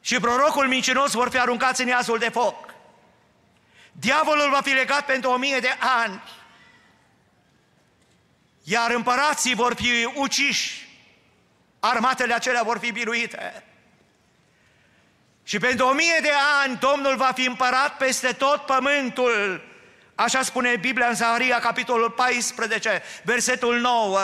și 0.00 0.20
prorocul 0.20 0.66
mincinos 0.66 1.12
vor 1.12 1.30
fi 1.30 1.38
aruncați 1.38 1.80
în 1.80 1.86
iazul 1.86 2.18
de 2.18 2.28
foc. 2.28 2.73
Diavolul 3.96 4.50
va 4.50 4.60
fi 4.60 4.70
legat 4.70 5.04
pentru 5.04 5.30
o 5.30 5.36
mie 5.36 5.58
de 5.58 5.76
ani. 5.78 6.22
Iar 8.62 8.90
împărații 8.90 9.54
vor 9.54 9.74
fi 9.74 10.10
uciși. 10.14 10.88
Armatele 11.80 12.34
acelea 12.34 12.62
vor 12.62 12.78
fi 12.78 12.90
biruite. 12.90 13.64
Și 15.42 15.58
pentru 15.58 15.86
o 15.86 15.92
mie 15.92 16.18
de 16.22 16.32
ani 16.62 16.76
Domnul 16.76 17.16
va 17.16 17.32
fi 17.34 17.44
împărat 17.44 17.96
peste 17.96 18.32
tot 18.32 18.66
pământul. 18.66 19.62
Așa 20.14 20.42
spune 20.42 20.76
Biblia 20.76 21.08
în 21.08 21.14
Zaharia, 21.14 21.58
capitolul 21.58 22.10
14, 22.10 23.02
versetul 23.24 23.80
9. 23.80 24.18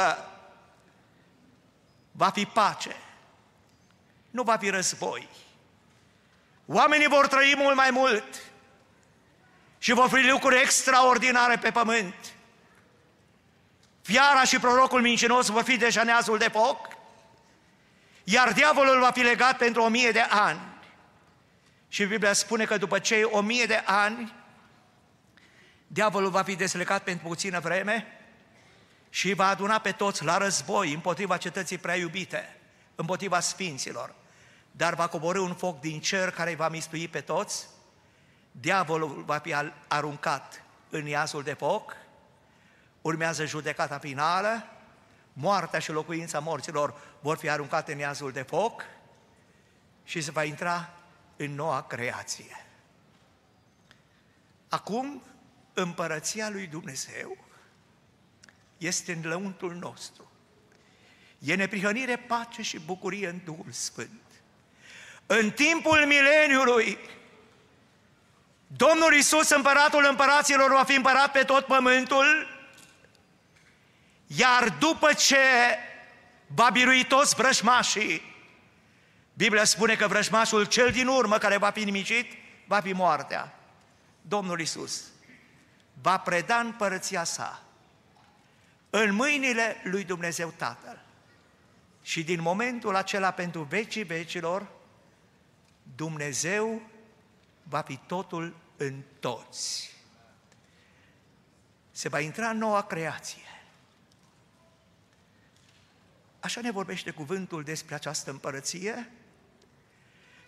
Va 2.12 2.30
fi 2.30 2.46
pace. 2.46 2.96
Nu 4.30 4.42
va 4.42 4.56
fi 4.56 4.70
război. 4.70 5.28
Oamenii 6.66 7.08
vor 7.08 7.26
trăi 7.26 7.54
mult 7.56 7.76
mai 7.76 7.90
mult 7.90 8.49
și 9.82 9.92
vor 9.92 10.08
fi 10.08 10.26
lucruri 10.26 10.60
extraordinare 10.60 11.56
pe 11.56 11.70
pământ. 11.70 12.14
Fiara 14.02 14.44
și 14.44 14.58
prorocul 14.58 15.00
mincinos 15.00 15.46
vor 15.46 15.62
fi 15.62 15.76
deja 15.76 16.02
neazul 16.02 16.38
de 16.38 16.48
foc, 16.48 16.88
iar 18.24 18.52
diavolul 18.52 19.00
va 19.00 19.10
fi 19.10 19.20
legat 19.20 19.56
pentru 19.56 19.82
o 19.82 19.88
mie 19.88 20.10
de 20.10 20.20
ani. 20.20 20.60
Și 21.88 22.04
Biblia 22.04 22.32
spune 22.32 22.64
că 22.64 22.76
după 22.76 22.98
cei 22.98 23.22
o 23.22 23.40
mie 23.40 23.64
de 23.64 23.82
ani, 23.84 24.34
diavolul 25.86 26.30
va 26.30 26.42
fi 26.42 26.56
deslecat 26.56 27.02
pentru 27.02 27.26
puțină 27.26 27.60
vreme 27.60 28.06
și 29.10 29.32
va 29.32 29.48
aduna 29.48 29.78
pe 29.78 29.92
toți 29.92 30.24
la 30.24 30.36
război 30.36 30.92
împotriva 30.92 31.36
cetății 31.36 31.78
prea 31.78 31.96
iubite, 31.96 32.56
împotriva 32.94 33.40
sfinților. 33.40 34.14
Dar 34.70 34.94
va 34.94 35.06
coborâ 35.06 35.40
un 35.40 35.54
foc 35.54 35.80
din 35.80 36.00
cer 36.00 36.30
care 36.30 36.50
îi 36.50 36.56
va 36.56 36.68
mistui 36.68 37.08
pe 37.08 37.20
toți, 37.20 37.66
diavolul 38.50 39.22
va 39.26 39.38
fi 39.38 39.54
aruncat 39.88 40.62
în 40.90 41.06
iazul 41.06 41.42
de 41.42 41.52
foc, 41.52 41.96
urmează 43.02 43.44
judecata 43.44 43.98
finală, 43.98 44.66
moartea 45.32 45.78
și 45.78 45.90
locuința 45.90 46.38
morților 46.38 46.94
vor 47.20 47.36
fi 47.36 47.48
aruncate 47.48 47.92
în 47.92 47.98
iazul 47.98 48.32
de 48.32 48.42
foc 48.42 48.82
și 50.04 50.20
se 50.20 50.30
va 50.30 50.44
intra 50.44 50.90
în 51.36 51.54
noua 51.54 51.82
creație. 51.82 52.64
Acum, 54.68 55.22
împărăția 55.74 56.50
lui 56.50 56.66
Dumnezeu 56.66 57.36
este 58.78 59.12
în 59.12 59.28
lăuntul 59.28 59.74
nostru. 59.74 60.30
E 61.38 61.54
neprihănire, 61.54 62.16
pace 62.16 62.62
și 62.62 62.78
bucurie 62.78 63.28
în 63.28 63.40
Duhul 63.44 63.70
Sfânt. 63.70 64.22
În 65.26 65.50
timpul 65.50 66.04
mileniului, 66.06 66.98
Domnul 68.76 69.14
Isus, 69.14 69.48
împăratul 69.48 70.06
împăraților, 70.08 70.72
va 70.72 70.84
fi 70.84 70.94
împărat 70.94 71.32
pe 71.32 71.42
tot 71.42 71.66
pământul, 71.66 72.48
iar 74.26 74.68
după 74.78 75.12
ce 75.12 75.38
va 76.46 76.70
birui 76.70 77.04
toți 77.04 77.34
vrăjmașii, 77.34 78.22
Biblia 79.34 79.64
spune 79.64 79.94
că 79.94 80.06
vrăjmașul 80.06 80.64
cel 80.64 80.90
din 80.90 81.06
urmă 81.06 81.38
care 81.38 81.56
va 81.56 81.70
fi 81.70 81.84
nimicit, 81.84 82.32
va 82.66 82.80
fi 82.80 82.92
moartea. 82.92 83.58
Domnul 84.22 84.60
Isus 84.60 85.02
va 86.02 86.18
preda 86.18 86.56
împărăția 86.56 87.24
sa 87.24 87.62
în 88.90 89.14
mâinile 89.14 89.80
lui 89.84 90.04
Dumnezeu 90.04 90.54
Tatăl. 90.56 91.02
Și 92.02 92.24
din 92.24 92.40
momentul 92.40 92.96
acela 92.96 93.30
pentru 93.30 93.62
vecii 93.62 94.02
vecilor, 94.02 94.66
Dumnezeu 95.96 96.82
va 97.70 97.80
fi 97.80 97.96
totul 98.06 98.56
în 98.76 99.02
toți. 99.20 99.94
Se 101.90 102.08
va 102.08 102.20
intra 102.20 102.48
în 102.48 102.58
noua 102.58 102.82
creație. 102.82 103.42
Așa 106.40 106.60
ne 106.60 106.70
vorbește 106.70 107.10
cuvântul 107.10 107.62
despre 107.62 107.94
această 107.94 108.30
împărăție. 108.30 109.10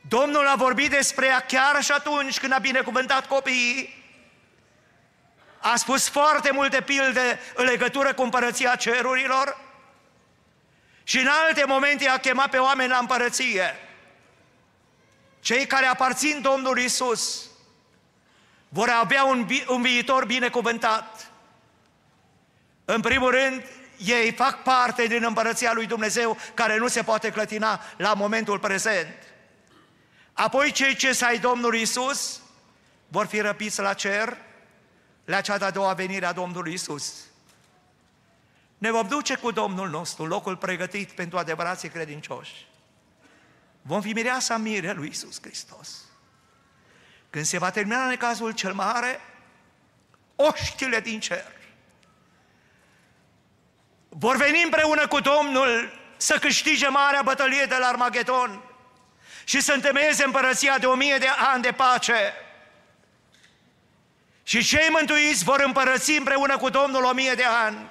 Domnul 0.08 0.46
a 0.46 0.56
vorbit 0.56 0.90
despre 0.90 1.26
ea 1.26 1.40
chiar 1.40 1.82
și 1.82 1.92
atunci 1.92 2.40
când 2.40 2.52
a 2.52 2.58
binecuvântat 2.58 3.26
copiii. 3.26 4.04
A 5.60 5.76
spus 5.76 6.08
foarte 6.08 6.52
multe 6.52 6.82
pilde 6.82 7.40
în 7.54 7.64
legătură 7.64 8.14
cu 8.14 8.22
împărăția 8.22 8.76
cerurilor 8.76 9.58
și 11.02 11.18
în 11.18 11.26
alte 11.26 11.64
momente 11.66 12.08
a 12.08 12.18
chemat 12.18 12.50
pe 12.50 12.58
oameni 12.58 12.90
la 12.90 12.98
împărăție. 12.98 13.74
Cei 15.42 15.66
care 15.66 15.86
aparțin 15.86 16.40
Domnului 16.40 16.84
Isus 16.84 17.46
vor 18.68 18.88
avea 18.88 19.24
un, 19.24 19.44
vi- 19.46 19.64
un 19.68 19.82
viitor 19.82 20.26
binecuvântat. 20.26 21.30
În 22.84 23.00
primul 23.00 23.30
rând, 23.30 23.62
ei 23.96 24.32
fac 24.32 24.62
parte 24.62 25.06
din 25.06 25.24
împărăția 25.24 25.72
lui 25.72 25.86
Dumnezeu 25.86 26.36
care 26.54 26.78
nu 26.78 26.88
se 26.88 27.02
poate 27.02 27.30
clătina 27.30 27.80
la 27.96 28.14
momentul 28.14 28.58
prezent. 28.58 29.14
Apoi 30.32 30.72
cei 30.72 30.94
ce 30.96 31.12
să 31.12 31.24
ai 31.24 31.38
Domnului 31.38 31.80
Isus 31.80 32.40
vor 33.08 33.26
fi 33.26 33.40
răpiți 33.40 33.80
la 33.80 33.94
cer 33.94 34.36
la 35.24 35.40
cea 35.40 35.58
de-a 35.58 35.70
doua 35.70 35.92
venire 35.92 36.26
a 36.26 36.32
Domnului 36.32 36.72
Isus. 36.72 37.14
Ne 38.78 38.90
vom 38.90 39.08
duce 39.08 39.34
cu 39.36 39.50
Domnul 39.50 39.88
nostru, 39.88 40.26
locul 40.26 40.56
pregătit 40.56 41.10
pentru 41.10 41.38
adevărații 41.38 41.88
credincioși. 41.88 42.66
Vom 43.82 44.00
fi 44.00 44.12
mireasa 44.12 44.56
mire 44.56 44.92
lui 44.92 45.08
Isus 45.08 45.38
Hristos. 45.42 45.88
Când 47.30 47.44
se 47.44 47.58
va 47.58 47.70
termina 47.70 48.06
necazul 48.06 48.52
cel 48.52 48.72
mare, 48.72 49.20
oștile 50.36 51.00
din 51.00 51.20
cer 51.20 51.60
vor 54.18 54.36
veni 54.36 54.62
împreună 54.62 55.06
cu 55.06 55.20
Domnul 55.20 55.92
să 56.16 56.38
câștige 56.38 56.88
marea 56.88 57.22
bătălie 57.22 57.64
de 57.64 57.76
la 57.76 57.86
Armagedon 57.86 58.62
și 59.44 59.60
să 59.60 59.72
întemeieze 59.72 60.24
împărăția 60.24 60.78
de 60.78 60.86
o 60.86 60.94
mie 60.94 61.18
de 61.18 61.28
ani 61.52 61.62
de 61.62 61.72
pace. 61.72 62.32
Și 64.42 64.64
cei 64.64 64.88
mântuiți 64.90 65.44
vor 65.44 65.60
împărăți 65.60 66.10
împreună 66.10 66.56
cu 66.56 66.68
Domnul 66.68 67.04
o 67.04 67.12
mie 67.12 67.34
de 67.34 67.44
ani. 67.44 67.90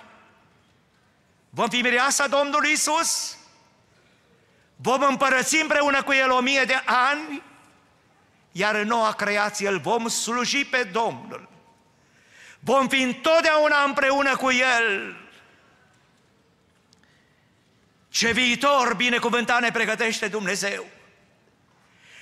Vom 1.50 1.70
fi 1.70 1.82
mireasa 1.82 2.28
Domnului 2.28 2.72
Isus, 2.72 3.38
vom 4.82 5.02
împărăți 5.02 5.62
împreună 5.62 6.04
cu 6.04 6.14
El 6.14 6.32
o 6.32 6.40
mie 6.40 6.64
de 6.64 6.82
ani, 6.86 7.42
iar 8.52 8.76
în 8.76 8.88
noua 8.88 9.12
creație 9.12 9.68
îl 9.68 9.80
vom 9.80 10.08
sluji 10.08 10.66
pe 10.66 10.84
Domnul. 10.84 11.50
Vom 12.60 12.88
fi 12.88 13.02
întotdeauna 13.02 13.84
împreună 13.84 14.36
cu 14.36 14.52
El. 14.52 15.16
Ce 18.10 18.32
viitor 18.32 18.94
binecuvântat 18.96 19.62
ne 19.62 19.72
pregătește 19.72 20.28
Dumnezeu! 20.28 20.86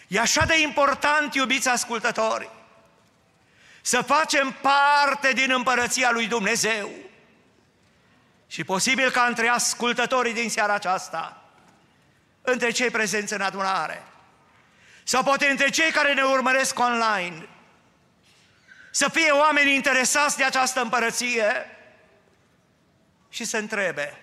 E 0.07 0.19
așa 0.19 0.45
de 0.45 0.61
important, 0.61 1.33
iubiți 1.33 1.69
ascultători, 1.69 2.49
să 3.81 4.01
facem 4.01 4.55
parte 4.61 5.31
din 5.31 5.51
împărăția 5.51 6.11
lui 6.11 6.27
Dumnezeu. 6.27 6.89
Și 8.47 8.63
posibil 8.63 9.09
ca 9.09 9.21
între 9.21 9.47
ascultătorii 9.47 10.33
din 10.33 10.49
seara 10.49 10.73
aceasta, 10.73 11.38
între 12.51 12.71
cei 12.71 12.89
prezenți 12.89 13.33
în 13.33 13.41
adunare, 13.41 14.03
sau 15.03 15.23
poate 15.23 15.45
între 15.45 15.69
cei 15.69 15.91
care 15.91 16.13
ne 16.13 16.23
urmăresc 16.23 16.79
online, 16.79 17.47
să 18.91 19.09
fie 19.09 19.31
oameni 19.31 19.73
interesați 19.73 20.37
de 20.37 20.43
această 20.43 20.81
împărăție 20.81 21.77
și 23.29 23.43
să 23.43 23.57
întrebe, 23.57 24.17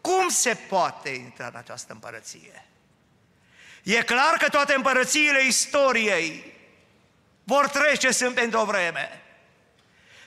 cum 0.00 0.28
se 0.28 0.54
poate 0.54 1.08
intra 1.08 1.46
în 1.46 1.56
această 1.56 1.92
împărăție? 1.92 2.64
E 3.82 4.02
clar 4.02 4.36
că 4.36 4.48
toate 4.48 4.74
împărățiile 4.74 5.44
istoriei 5.44 6.54
vor 7.44 7.68
trece, 7.68 8.10
sunt 8.10 8.34
pentru 8.34 8.58
o 8.58 8.64
vreme. 8.64 9.22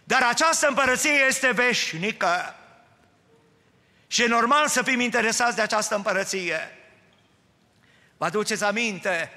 Dar 0.03 0.23
această 0.23 0.67
împărăție 0.67 1.25
este 1.27 1.51
veșnică. 1.51 2.55
Și 4.07 4.23
e 4.23 4.27
normal 4.27 4.67
să 4.67 4.83
fim 4.83 4.99
interesați 4.99 5.55
de 5.55 5.61
această 5.61 5.95
împărăție. 5.95 6.78
Vă 8.19 8.25
aduceți 8.25 8.63
aminte 8.63 9.31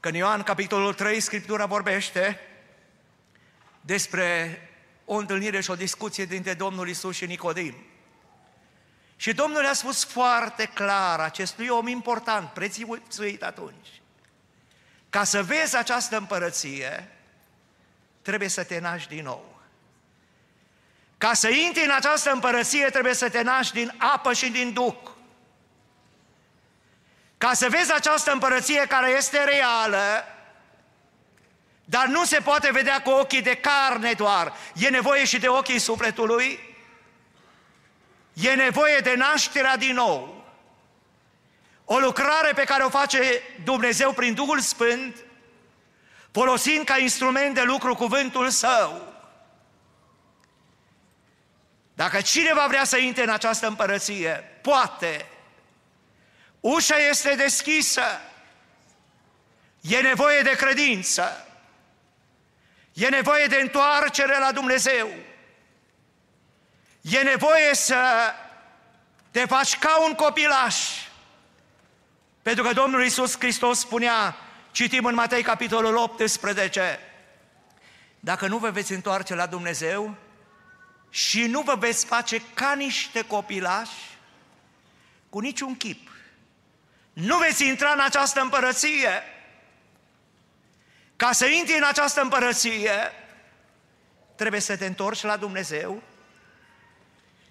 că 0.00 0.08
în 0.08 0.14
Ioan, 0.14 0.42
capitolul 0.42 0.94
3, 0.94 1.20
Scriptura 1.20 1.66
vorbește 1.66 2.40
despre 3.80 4.60
o 5.04 5.14
întâlnire 5.14 5.60
și 5.60 5.70
o 5.70 5.74
discuție 5.74 6.24
dintre 6.24 6.54
Domnul 6.54 6.88
Isus 6.88 7.16
și 7.16 7.26
Nicodim. 7.26 7.74
Și 9.16 9.32
Domnul 9.32 9.66
a 9.66 9.72
spus 9.72 10.04
foarte 10.04 10.64
clar 10.64 11.20
acestui 11.20 11.68
om 11.68 11.86
important, 11.86 12.48
prețuit 12.48 13.42
atunci, 13.42 14.00
ca 15.10 15.24
să 15.24 15.42
vezi 15.42 15.76
această 15.76 16.16
împărăție, 16.16 17.08
trebuie 18.22 18.48
să 18.48 18.64
te 18.64 18.78
naști 18.78 19.14
din 19.14 19.24
nou. 19.24 19.60
Ca 21.18 21.32
să 21.34 21.48
intri 21.48 21.84
în 21.84 21.94
această 21.94 22.30
împărăție, 22.30 22.86
trebuie 22.86 23.14
să 23.14 23.28
te 23.28 23.42
naști 23.42 23.74
din 23.74 23.94
apă 23.98 24.32
și 24.32 24.50
din 24.50 24.72
duh. 24.72 25.16
Ca 27.38 27.52
să 27.52 27.68
vezi 27.68 27.92
această 27.92 28.32
împărăție 28.32 28.86
care 28.88 29.10
este 29.10 29.44
reală, 29.44 30.24
dar 31.84 32.06
nu 32.06 32.24
se 32.24 32.40
poate 32.40 32.70
vedea 32.72 33.02
cu 33.02 33.10
ochii 33.10 33.42
de 33.42 33.54
carne 33.54 34.12
doar, 34.12 34.52
e 34.74 34.88
nevoie 34.88 35.24
și 35.24 35.38
de 35.38 35.48
ochii 35.48 35.78
sufletului, 35.78 36.68
E 38.42 38.54
nevoie 38.54 38.98
de 38.98 39.14
nașterea 39.14 39.76
din 39.76 39.94
nou. 39.94 40.44
O 41.84 41.98
lucrare 41.98 42.52
pe 42.52 42.64
care 42.64 42.82
o 42.82 42.88
face 42.88 43.42
Dumnezeu 43.64 44.12
prin 44.12 44.34
Duhul 44.34 44.60
Sfânt, 44.60 45.16
folosind 46.32 46.84
ca 46.84 46.98
instrument 46.98 47.54
de 47.54 47.62
lucru 47.62 47.94
cuvântul 47.94 48.50
Său. 48.50 49.12
Dacă 51.94 52.20
cineva 52.20 52.66
vrea 52.68 52.84
să 52.84 52.96
intre 52.96 53.22
în 53.22 53.28
această 53.28 53.66
împărăție, 53.66 54.58
poate. 54.62 55.27
Ușa 56.60 56.96
este 56.96 57.34
deschisă. 57.34 58.20
E 59.80 60.00
nevoie 60.00 60.42
de 60.42 60.50
credință. 60.56 61.46
E 62.92 63.08
nevoie 63.08 63.46
de 63.46 63.56
întoarcere 63.56 64.38
la 64.38 64.52
Dumnezeu. 64.52 65.08
E 67.00 67.18
nevoie 67.18 67.74
să 67.74 68.34
te 69.30 69.46
faci 69.46 69.78
ca 69.78 70.04
un 70.06 70.14
copilaș. 70.14 70.76
Pentru 72.42 72.62
că 72.62 72.72
Domnul 72.72 73.02
Iisus 73.02 73.38
Hristos 73.38 73.78
spunea, 73.78 74.36
citim 74.70 75.04
în 75.04 75.14
Matei 75.14 75.42
capitolul 75.42 75.96
18, 75.96 76.98
dacă 78.20 78.46
nu 78.46 78.58
vă 78.58 78.70
veți 78.70 78.92
întoarce 78.92 79.34
la 79.34 79.46
Dumnezeu 79.46 80.16
și 81.10 81.46
nu 81.46 81.60
vă 81.60 81.74
veți 81.74 82.06
face 82.06 82.42
ca 82.54 82.74
niște 82.74 83.22
copilași, 83.22 84.16
cu 85.30 85.38
niciun 85.38 85.76
chip, 85.76 86.07
nu 87.18 87.38
veți 87.38 87.66
intra 87.66 87.90
în 87.90 88.00
această 88.00 88.40
împărăție. 88.40 89.22
Ca 91.16 91.32
să 91.32 91.46
intri 91.46 91.76
în 91.76 91.82
această 91.82 92.20
împărăție, 92.20 93.12
trebuie 94.34 94.60
să 94.60 94.76
te 94.76 94.86
întorci 94.86 95.22
la 95.22 95.36
Dumnezeu 95.36 96.02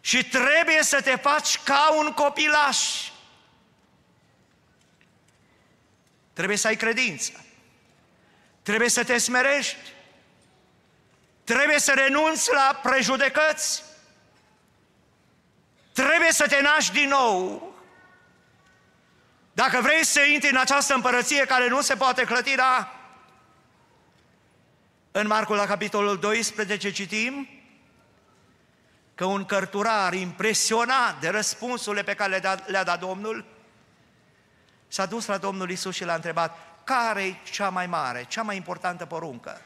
și 0.01 0.25
trebuie 0.25 0.84
să 0.84 1.01
te 1.01 1.15
faci 1.15 1.60
ca 1.63 1.93
un 1.97 2.12
copilaș. 2.13 3.10
Trebuie 6.34 6.58
să 6.58 6.67
ai 6.67 6.75
credință. 6.75 7.32
Trebuie 8.63 8.89
să 8.89 9.03
te 9.03 9.17
smerești. 9.17 9.93
Trebuie 11.43 11.80
să 11.80 11.93
renunți 11.95 12.51
la 12.51 12.80
prejudecăți. 12.84 13.84
Trebuie 15.93 16.32
să 16.32 16.47
te 16.47 16.62
naști 16.62 16.93
din 16.93 17.08
nou. 17.08 17.75
Dacă 19.63 19.81
vrei 19.81 20.05
să 20.05 20.19
intri 20.19 20.49
în 20.49 20.57
această 20.57 20.93
împărăție 20.93 21.45
care 21.45 21.67
nu 21.67 21.81
se 21.81 21.95
poate 21.95 22.23
clătira, 22.23 22.91
în 25.11 25.27
Marcul 25.27 25.55
la 25.55 25.65
capitolul 25.65 26.17
12 26.17 26.91
citim 26.91 27.47
că 29.15 29.25
un 29.25 29.45
cărturar 29.45 30.13
impresionat 30.13 31.19
de 31.19 31.29
răspunsurile 31.29 32.03
pe 32.03 32.13
care 32.13 32.29
le-a 32.29 32.39
dat, 32.39 32.69
le 32.69 32.81
dat 32.83 32.99
Domnul, 32.99 33.45
s-a 34.87 35.05
dus 35.05 35.25
la 35.25 35.37
Domnul 35.37 35.69
Isus 35.69 35.95
și 35.95 36.03
l-a 36.03 36.15
întrebat, 36.15 36.57
care 36.83 37.23
e 37.23 37.35
cea 37.51 37.69
mai 37.69 37.87
mare, 37.87 38.25
cea 38.27 38.41
mai 38.41 38.55
importantă 38.55 39.05
poruncă? 39.05 39.61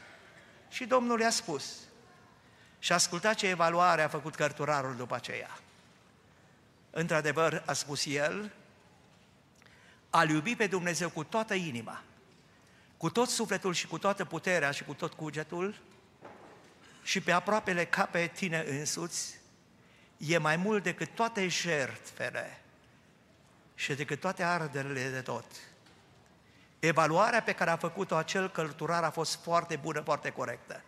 Și 0.68 0.84
Domnul 0.84 1.20
i-a 1.20 1.30
spus. 1.30 1.64
Și 2.78 2.92
ascultat 2.92 3.34
ce 3.34 3.48
evaluare 3.48 4.02
a 4.02 4.08
făcut 4.08 4.34
cărturarul 4.34 4.96
după 4.96 5.14
aceea. 5.14 5.50
Într-adevăr, 6.90 7.62
a 7.66 7.72
spus 7.72 8.06
el, 8.06 8.52
a 10.14 10.24
iubi 10.24 10.56
pe 10.56 10.66
Dumnezeu 10.66 11.10
cu 11.10 11.24
toată 11.24 11.54
inima, 11.54 12.02
cu 12.96 13.10
tot 13.10 13.28
sufletul 13.28 13.72
și 13.72 13.86
cu 13.86 13.98
toată 13.98 14.24
puterea 14.24 14.70
și 14.70 14.84
cu 14.84 14.94
tot 14.94 15.12
cugetul 15.12 15.80
și 17.02 17.20
pe 17.20 17.32
aproapele 17.32 17.84
ca 17.84 18.04
pe 18.04 18.26
tine 18.26 18.64
însuți, 18.68 19.38
e 20.16 20.38
mai 20.38 20.56
mult 20.56 20.82
decât 20.82 21.14
toate 21.14 21.48
jertfele 21.48 22.60
și 23.74 23.94
decât 23.94 24.20
toate 24.20 24.42
arderile 24.42 25.08
de 25.08 25.20
tot. 25.20 25.44
Evaluarea 26.78 27.42
pe 27.42 27.52
care 27.52 27.70
a 27.70 27.76
făcut-o 27.76 28.16
acel 28.16 28.50
călturar 28.50 29.04
a 29.04 29.10
fost 29.10 29.42
foarte 29.42 29.76
bună, 29.76 30.00
foarte 30.00 30.30
corectă. 30.30 30.82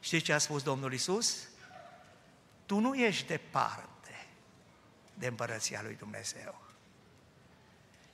Știți 0.00 0.24
ce 0.24 0.32
a 0.32 0.38
spus 0.38 0.62
Domnul 0.62 0.92
Isus? 0.92 1.48
Tu 2.66 2.78
nu 2.78 2.94
ești 2.94 3.26
departe 3.26 4.26
de 5.14 5.26
împărăția 5.26 5.82
lui 5.82 5.96
Dumnezeu. 5.96 6.69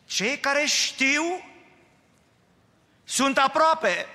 Cei 0.06 0.38
care 0.38 0.64
știu 0.64 1.44
sunt 3.04 3.38
aproape, 3.38 4.06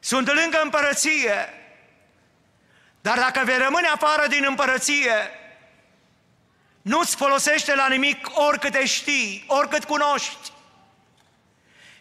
sunt 0.00 0.32
lângă 0.32 0.60
împărăție, 0.62 1.48
dar 3.00 3.18
dacă 3.18 3.42
vei 3.44 3.58
rămâne 3.58 3.86
afară 3.86 4.26
din 4.26 4.44
împărăție, 4.48 5.30
nu-ți 6.82 7.16
folosește 7.16 7.74
la 7.74 7.88
nimic 7.88 8.28
oricât 8.34 8.72
te 8.72 8.86
știi, 8.86 9.44
oricât 9.46 9.84
cunoști. 9.84 10.52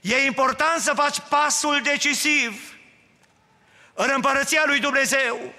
E 0.01 0.25
important 0.25 0.81
să 0.81 0.93
faci 0.93 1.19
pasul 1.19 1.81
decisiv 1.81 2.75
în 3.93 4.11
împărăția 4.15 4.63
lui 4.65 4.79
Dumnezeu. 4.79 5.53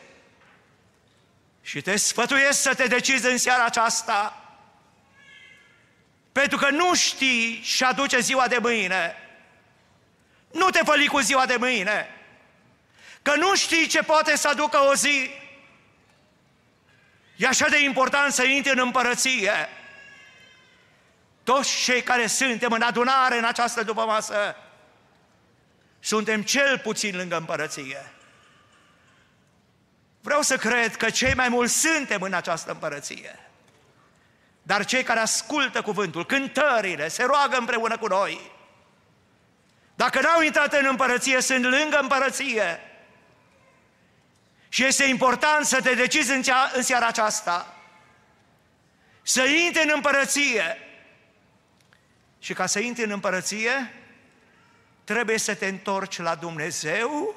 Și 1.63 1.81
te 1.81 1.97
sfătuiesc 1.97 2.61
să 2.61 2.75
te 2.75 2.87
decizi 2.87 3.27
în 3.27 3.39
seara 3.39 3.65
aceasta, 3.65 4.42
pentru 6.33 6.59
că 6.59 6.71
nu 6.71 6.95
știi 6.95 7.61
și 7.63 7.85
aduce 7.85 8.21
ziua 8.21 8.49
de 8.49 8.59
mâine. 8.59 9.17
Nu 10.51 10.71
te 10.71 10.81
făli 10.85 11.07
cu 11.07 11.19
ziua 11.19 11.47
de 11.47 11.57
mâine, 11.57 12.09
că 13.23 13.35
nu 13.37 13.55
știi 13.55 13.87
ce 13.87 14.03
poate 14.03 14.37
să 14.37 14.49
aducă 14.49 14.79
o 14.79 14.95
zi. 14.95 15.31
E 17.37 17.47
așa 17.47 17.69
de 17.69 17.83
important 17.83 18.33
să 18.33 18.43
intri 18.43 18.73
în 18.73 18.79
împărăție. 18.79 19.69
Toți 21.43 21.83
cei 21.83 22.03
care 22.03 22.27
suntem 22.27 22.73
în 22.73 22.83
adunare 22.83 23.39
în 23.39 23.45
această 23.45 23.83
dupămasă, 23.83 24.57
suntem 26.01 26.43
cel 26.43 26.79
puțin 26.79 27.17
lângă 27.17 27.37
împărăție. 27.37 28.13
Vreau 30.21 30.43
să 30.43 30.57
cred 30.57 30.97
că 30.97 31.11
cei 31.11 31.35
mai 31.35 31.49
mulți 31.49 31.81
suntem 31.81 32.23
în 32.23 32.33
această 32.33 32.71
împărăție. 32.71 33.52
Dar 34.63 34.85
cei 34.85 35.03
care 35.03 35.21
ascultă 35.21 35.83
cuvântul, 35.83 36.27
cântările, 36.27 37.09
se 37.09 37.25
roagă 37.25 37.57
împreună 37.57 37.99
cu 37.99 38.07
noi, 38.07 38.51
dacă 39.95 40.21
n-au 40.21 40.43
intrat 40.43 40.73
în 40.73 40.87
împărăție, 40.87 41.41
sunt 41.41 41.65
lângă 41.65 41.99
împărăție. 42.01 42.81
Și 44.69 44.85
este 44.85 45.05
important 45.05 45.65
să 45.67 45.81
te 45.81 45.95
decizi 45.95 46.31
în, 46.31 46.43
în 46.75 46.83
seara 46.83 47.07
aceasta 47.07 47.77
să 49.23 49.43
intri 49.43 49.83
în 49.83 49.91
împărăție. 49.95 50.79
Și 52.39 52.53
ca 52.53 52.67
să 52.67 52.79
intri 52.79 53.05
în 53.05 53.11
împărăție, 53.11 53.95
trebuie 55.05 55.39
să 55.39 55.55
te 55.55 55.67
întorci 55.67 56.19
la 56.19 56.35
Dumnezeu 56.35 57.35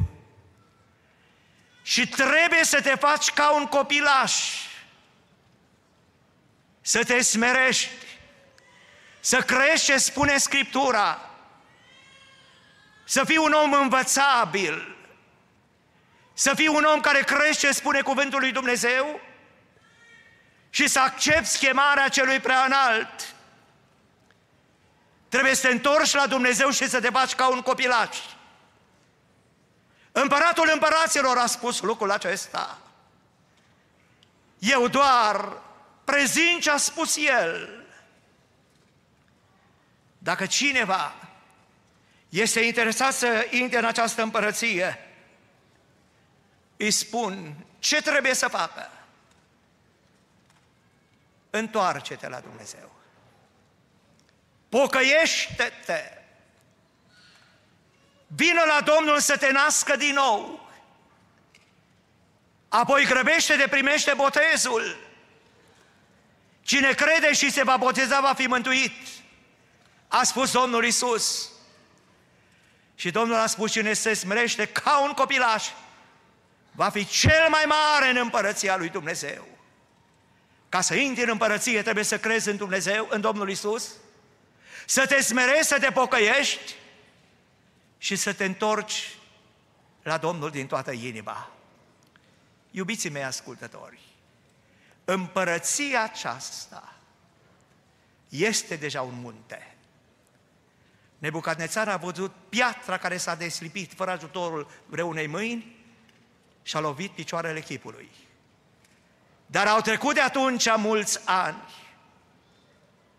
și 1.81 2.07
trebuie 2.07 2.63
să 2.63 2.81
te 2.81 2.95
faci 2.95 3.31
ca 3.31 3.51
un 3.55 3.65
copilaș, 3.65 4.33
să 6.87 7.03
te 7.03 7.21
smerești, 7.21 7.89
să 9.19 9.41
crești 9.41 9.85
ce 9.85 9.97
spune 9.97 10.37
Scriptura, 10.37 11.29
să 13.03 13.23
fii 13.23 13.37
un 13.37 13.51
om 13.51 13.73
învățabil, 13.73 14.95
să 16.33 16.53
fii 16.53 16.67
un 16.67 16.83
om 16.83 16.99
care 16.99 17.19
crește, 17.19 17.71
spune 17.71 18.01
cuvântul 18.01 18.39
lui 18.39 18.51
Dumnezeu, 18.51 19.19
și 20.69 20.87
să 20.87 20.99
accepti 20.99 21.57
chemarea 21.57 22.09
celui 22.09 22.39
prea 22.39 22.63
înalt. 22.63 23.33
Trebuie 25.29 25.55
să 25.55 25.67
te 25.67 25.73
întorci 25.73 26.13
la 26.13 26.27
Dumnezeu 26.27 26.69
și 26.69 26.89
să 26.89 26.99
te 26.99 27.09
faci 27.09 27.35
ca 27.35 27.47
un 27.47 27.61
copilaș. 27.61 28.17
Împăratul 30.11 30.69
împăraților 30.73 31.37
a 31.37 31.45
spus 31.45 31.81
lucrul 31.81 32.11
acesta. 32.11 32.77
Eu 34.59 34.87
doar 34.87 35.63
prezint 36.05 36.61
ce 36.61 36.71
a 36.71 36.77
spus 36.77 37.17
el. 37.17 37.83
Dacă 40.17 40.45
cineva 40.45 41.15
este 42.29 42.59
interesat 42.59 43.13
să 43.13 43.47
intre 43.49 43.77
în 43.77 43.85
această 43.85 44.21
împărăție, 44.21 44.99
îi 46.77 46.91
spun 46.91 47.65
ce 47.79 48.01
trebuie 48.01 48.33
să 48.33 48.47
facă. 48.47 48.91
Întoarce-te 51.49 52.27
la 52.27 52.39
Dumnezeu. 52.39 52.91
Pocăiește-te. 54.69 56.11
Vină 58.27 58.61
la 58.65 58.81
Domnul 58.81 59.19
să 59.19 59.37
te 59.37 59.51
nască 59.51 59.95
din 59.95 60.13
nou. 60.13 60.69
Apoi 62.67 63.05
grăbește 63.05 63.55
de 63.55 63.67
primește 63.67 64.13
botezul. 64.13 65.04
Cine 66.65 66.93
crede 66.93 67.33
și 67.33 67.51
se 67.51 67.63
va 67.63 67.77
boteza 67.77 68.21
va 68.21 68.33
fi 68.33 68.47
mântuit. 68.47 68.91
A 70.07 70.23
spus 70.23 70.51
Domnul 70.51 70.85
Isus. 70.85 71.49
Și 72.95 73.11
Domnul 73.11 73.35
a 73.35 73.45
spus, 73.45 73.71
cine 73.71 73.93
se 73.93 74.13
smerește 74.13 74.65
ca 74.65 75.03
un 75.03 75.11
copilaș, 75.11 75.67
va 76.71 76.89
fi 76.89 77.05
cel 77.05 77.47
mai 77.49 77.63
mare 77.67 78.09
în 78.09 78.17
împărăția 78.17 78.77
lui 78.77 78.89
Dumnezeu. 78.89 79.47
Ca 80.69 80.81
să 80.81 80.95
intri 80.95 81.23
în 81.23 81.29
împărăție 81.29 81.81
trebuie 81.81 82.03
să 82.03 82.19
crezi 82.19 82.49
în 82.49 82.57
Dumnezeu, 82.57 83.07
în 83.09 83.21
Domnul 83.21 83.49
Isus, 83.49 83.91
să 84.85 85.05
te 85.05 85.21
smerezi, 85.21 85.67
să 85.67 85.79
te 85.79 85.91
pocăiești 85.91 86.75
și 87.97 88.15
să 88.15 88.33
te 88.33 88.45
întorci 88.45 89.15
la 90.03 90.17
Domnul 90.17 90.49
din 90.49 90.67
toată 90.67 90.91
inima. 90.91 91.51
Iubiții 92.71 93.09
mei 93.09 93.23
ascultători, 93.23 93.99
împărăția 95.05 96.03
aceasta 96.03 96.95
este 98.29 98.75
deja 98.75 99.01
un 99.01 99.19
munte. 99.19 99.75
Nebucadnețar 101.17 101.87
a 101.87 101.97
văzut 101.97 102.33
piatra 102.49 102.97
care 102.97 103.17
s-a 103.17 103.35
deslipit 103.35 103.93
fără 103.93 104.11
ajutorul 104.11 104.67
vreunei 104.85 105.27
mâini 105.27 105.75
și 106.63 106.75
a 106.75 106.79
lovit 106.79 107.11
picioarele 107.11 107.61
chipului. 107.61 108.09
Dar 109.45 109.67
au 109.67 109.81
trecut 109.81 110.13
de 110.13 110.21
atunci 110.21 110.75
mulți 110.75 111.19
ani. 111.25 111.73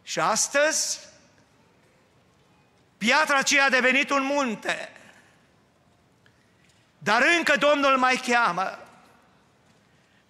Și 0.03 0.21
astăzi, 0.21 0.99
piatra 2.99 3.39
aceea 3.39 3.65
a 3.65 3.69
devenit 3.69 4.11
un 4.11 4.23
munte. 4.23 4.91
Dar 6.99 7.23
încă 7.37 7.57
Domnul 7.57 7.99
mai 7.99 8.17
cheamă. 8.27 8.86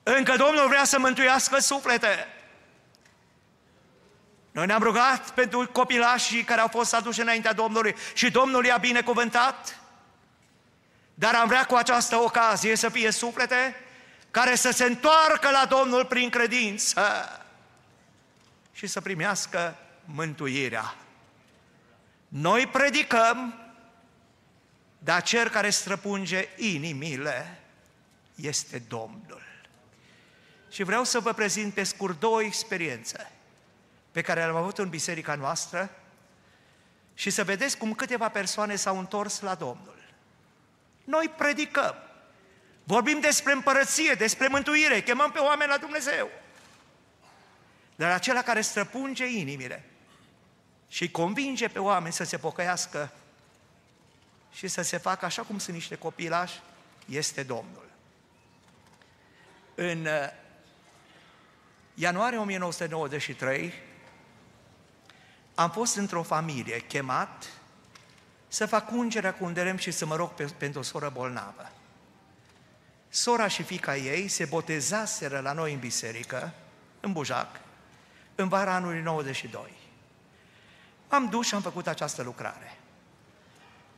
Încă 0.09 0.37
Domnul 0.37 0.69
vrea 0.69 0.85
să 0.85 0.99
mântuiască 0.99 1.59
suflete. 1.59 2.27
Noi 4.51 4.67
ne-am 4.67 4.83
rugat 4.83 5.31
pentru 5.31 5.69
copilașii 5.73 6.45
care 6.45 6.61
au 6.61 6.69
fost 6.69 6.95
aduși 6.95 7.21
înaintea 7.21 7.53
Domnului 7.53 7.95
și 8.15 8.31
Domnul 8.31 8.65
i-a 8.65 8.77
binecuvântat. 8.77 9.81
Dar 11.15 11.35
am 11.35 11.49
vrea 11.49 11.65
cu 11.65 11.75
această 11.75 12.17
ocazie 12.17 12.77
să 12.77 12.89
fie 12.89 13.11
suflete 13.11 13.77
care 14.31 14.55
să 14.55 14.71
se 14.71 14.85
întoarcă 14.85 15.51
la 15.51 15.67
Domnul 15.69 16.05
prin 16.05 16.31
credință 16.31 17.03
și 18.73 18.87
să 18.87 19.01
primească 19.01 19.77
mântuirea. 20.05 20.95
Noi 22.29 22.67
predicăm, 22.67 23.55
dar 24.99 25.23
cer 25.23 25.49
care 25.49 25.71
străpunge 25.71 26.49
inimile 26.57 27.61
este 28.35 28.83
Domnul. 28.89 29.46
Și 30.77 30.83
vreau 30.83 31.05
să 31.05 31.21
vă 31.21 31.33
prezint 31.33 31.75
pe 31.75 31.83
scurt 31.83 32.21
două 32.21 32.43
experiențe 32.43 33.31
pe 34.13 34.21
care 34.21 34.41
le-am 34.41 34.57
avut 34.57 34.79
în 34.79 34.89
biserica 34.89 35.35
noastră 35.35 35.91
și 37.15 37.31
să 37.31 37.45
vedeți 37.45 37.77
cum 37.77 37.95
câteva 37.95 38.29
persoane 38.29 38.77
s-au 38.77 38.99
întors 38.99 39.41
la 39.41 39.55
Domnul. 39.55 40.15
Noi 41.05 41.33
predicăm, 41.37 41.95
vorbim 42.85 43.21
despre 43.21 43.53
împărăție, 43.53 44.13
despre 44.13 44.49
mântuire, 44.49 45.03
chemăm 45.03 45.31
pe 45.31 45.39
oameni 45.39 45.71
la 45.71 45.77
Dumnezeu. 45.77 46.31
Dar 47.95 48.11
acela 48.11 48.43
care 48.43 48.61
străpunge 48.61 49.27
inimile 49.27 49.85
și 50.89 51.11
convinge 51.11 51.69
pe 51.69 51.79
oameni 51.79 52.13
să 52.13 52.25
se 52.25 52.37
pocăiască 52.37 53.13
și 54.53 54.69
să 54.69 54.83
se 54.83 54.99
facă 54.99 55.25
așa 55.25 55.43
cum 55.43 55.59
sunt 55.59 55.77
niște 55.77 55.97
copilași, 55.97 56.61
este 57.07 57.43
Domnul. 57.43 57.91
În 59.75 60.01
uh, 60.01 60.45
ianuarie 61.99 62.39
1993 62.39 63.73
am 65.55 65.71
fost 65.71 65.97
într-o 65.97 66.23
familie 66.23 66.79
chemat 66.79 67.45
să 68.49 68.67
fac 68.67 68.91
ungerea 68.91 69.35
cu 69.35 69.45
un 69.45 69.53
lemn 69.53 69.79
și 69.79 69.91
să 69.91 70.07
mă 70.07 70.17
rog 70.17 70.31
pe, 70.31 70.45
pentru 70.59 70.81
o 70.81 70.83
soră 70.83 71.11
bolnavă. 71.15 71.73
Sora 73.09 73.49
și 73.49 73.63
fica 73.63 73.97
ei 73.97 74.29
se 74.29 74.45
botezaseră 74.45 75.41
la 75.41 75.53
noi 75.53 75.73
în 75.73 75.79
biserică, 75.79 76.53
în 77.01 77.13
Bujac, 77.13 77.61
în 78.35 78.49
vara 78.49 78.75
anului 78.75 79.01
92. 79.01 79.73
Am 81.09 81.29
dus 81.29 81.47
și 81.47 81.55
am 81.55 81.63
făcut 81.63 81.87
această 81.87 82.23
lucrare. 82.23 82.79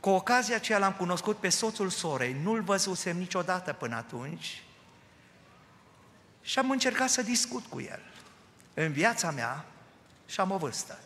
Cu 0.00 0.11
ocazia 0.11 0.56
aceea 0.56 0.78
l-am 0.78 0.92
cunoscut 0.92 1.37
pe 1.37 1.48
soțul 1.48 1.88
sorei, 1.88 2.37
nu-l 2.42 2.62
văzusem 2.62 3.16
niciodată 3.16 3.72
până 3.72 3.96
atunci 3.96 4.62
și 6.42 6.59
am 6.59 6.70
încercat 6.70 7.09
să 7.09 7.22
discut 7.22 7.64
cu 7.66 7.81
el. 7.81 8.03
În 8.74 8.92
viața 8.92 9.31
mea 9.31 9.64
și 10.27 10.40
am 10.40 10.51
o 10.51 10.57
vârstă. 10.57 10.98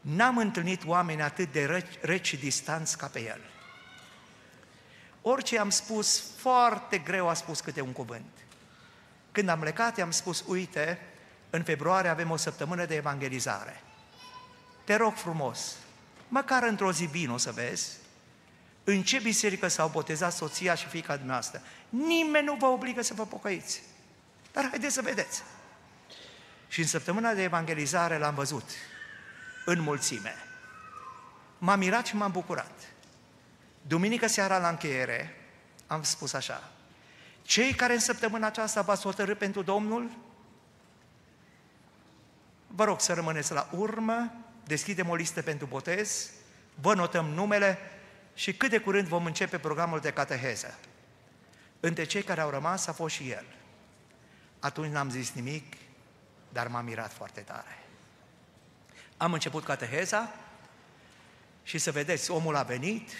N-am 0.00 0.38
întâlnit 0.38 0.86
oameni 0.86 1.22
atât 1.22 1.52
de 1.52 1.64
reci, 1.64 1.98
reci 2.00 2.26
și 2.26 2.36
distanți 2.36 2.98
ca 2.98 3.06
pe 3.06 3.20
el. 3.20 3.40
Orice 5.22 5.58
am 5.58 5.70
spus, 5.70 6.22
foarte 6.36 6.98
greu 6.98 7.28
a 7.28 7.34
spus 7.34 7.60
câte 7.60 7.80
un 7.80 7.92
cuvânt. 7.92 8.30
Când 9.32 9.48
am 9.48 9.60
plecat, 9.60 9.96
i-am 9.96 10.10
spus, 10.10 10.44
uite, 10.46 10.98
în 11.50 11.62
februarie 11.62 12.10
avem 12.10 12.30
o 12.30 12.36
săptămână 12.36 12.84
de 12.84 12.94
evangelizare. 12.94 13.82
Te 14.84 14.96
rog 14.96 15.14
frumos, 15.14 15.76
măcar 16.28 16.62
într-o 16.62 16.92
zi 16.92 17.04
vin 17.04 17.30
o 17.30 17.36
să 17.36 17.52
vezi, 17.52 17.88
în 18.84 19.02
ce 19.02 19.18
biserică 19.18 19.68
s-au 19.68 19.88
botezat 19.88 20.32
soția 20.32 20.74
și 20.74 20.86
fiica 20.86 21.16
dumneavoastră. 21.16 21.62
Nimeni 21.88 22.44
nu 22.44 22.54
vă 22.54 22.66
obligă 22.66 23.02
să 23.02 23.14
vă 23.14 23.26
pocăiți. 23.26 23.82
Dar 24.52 24.68
haideți 24.68 24.94
să 24.94 25.02
vedeți. 25.02 25.42
Și 26.68 26.80
în 26.80 26.86
săptămâna 26.86 27.34
de 27.34 27.42
evangelizare 27.42 28.18
l-am 28.18 28.34
văzut 28.34 28.70
în 29.64 29.80
mulțime. 29.80 30.34
M-am 31.58 31.78
mirat 31.78 32.06
și 32.06 32.16
m-am 32.16 32.30
bucurat. 32.30 32.72
Duminică 33.82 34.26
seara 34.26 34.58
la 34.58 34.68
încheiere 34.68 35.34
am 35.86 36.02
spus 36.02 36.32
așa, 36.32 36.72
cei 37.42 37.74
care 37.74 37.92
în 37.92 37.98
săptămâna 37.98 38.46
aceasta 38.46 38.82
v-ați 38.82 39.02
hotărât 39.02 39.38
pentru 39.38 39.62
Domnul, 39.62 40.10
vă 42.66 42.84
rog 42.84 43.00
să 43.00 43.12
rămâneți 43.12 43.52
la 43.52 43.68
urmă, 43.72 44.32
deschidem 44.64 45.08
o 45.08 45.14
listă 45.14 45.42
pentru 45.42 45.66
botez, 45.66 46.30
vă 46.74 46.94
notăm 46.94 47.26
numele 47.26 47.78
și 48.34 48.54
cât 48.54 48.70
de 48.70 48.78
curând 48.78 49.06
vom 49.06 49.24
începe 49.24 49.58
programul 49.58 50.00
de 50.00 50.12
cateheză. 50.12 50.78
Între 51.80 52.04
cei 52.04 52.22
care 52.22 52.40
au 52.40 52.50
rămas 52.50 52.86
a 52.86 52.92
fost 52.92 53.14
și 53.14 53.30
el. 53.30 53.44
Atunci 54.60 54.92
n-am 54.92 55.10
zis 55.10 55.32
nimic, 55.32 55.76
dar 56.52 56.68
m-am 56.68 56.84
mirat 56.84 57.12
foarte 57.12 57.40
tare. 57.40 57.78
Am 59.16 59.32
început 59.32 59.64
cateheza 59.64 60.34
și 61.62 61.78
să 61.78 61.90
vedeți, 61.90 62.30
omul 62.30 62.56
a 62.56 62.62
venit 62.62 63.10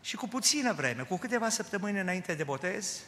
și 0.00 0.16
cu 0.16 0.28
puțină 0.28 0.72
vreme, 0.72 1.02
cu 1.02 1.16
câteva 1.16 1.48
săptămâni 1.48 2.00
înainte 2.00 2.34
de 2.34 2.44
botez, 2.44 3.00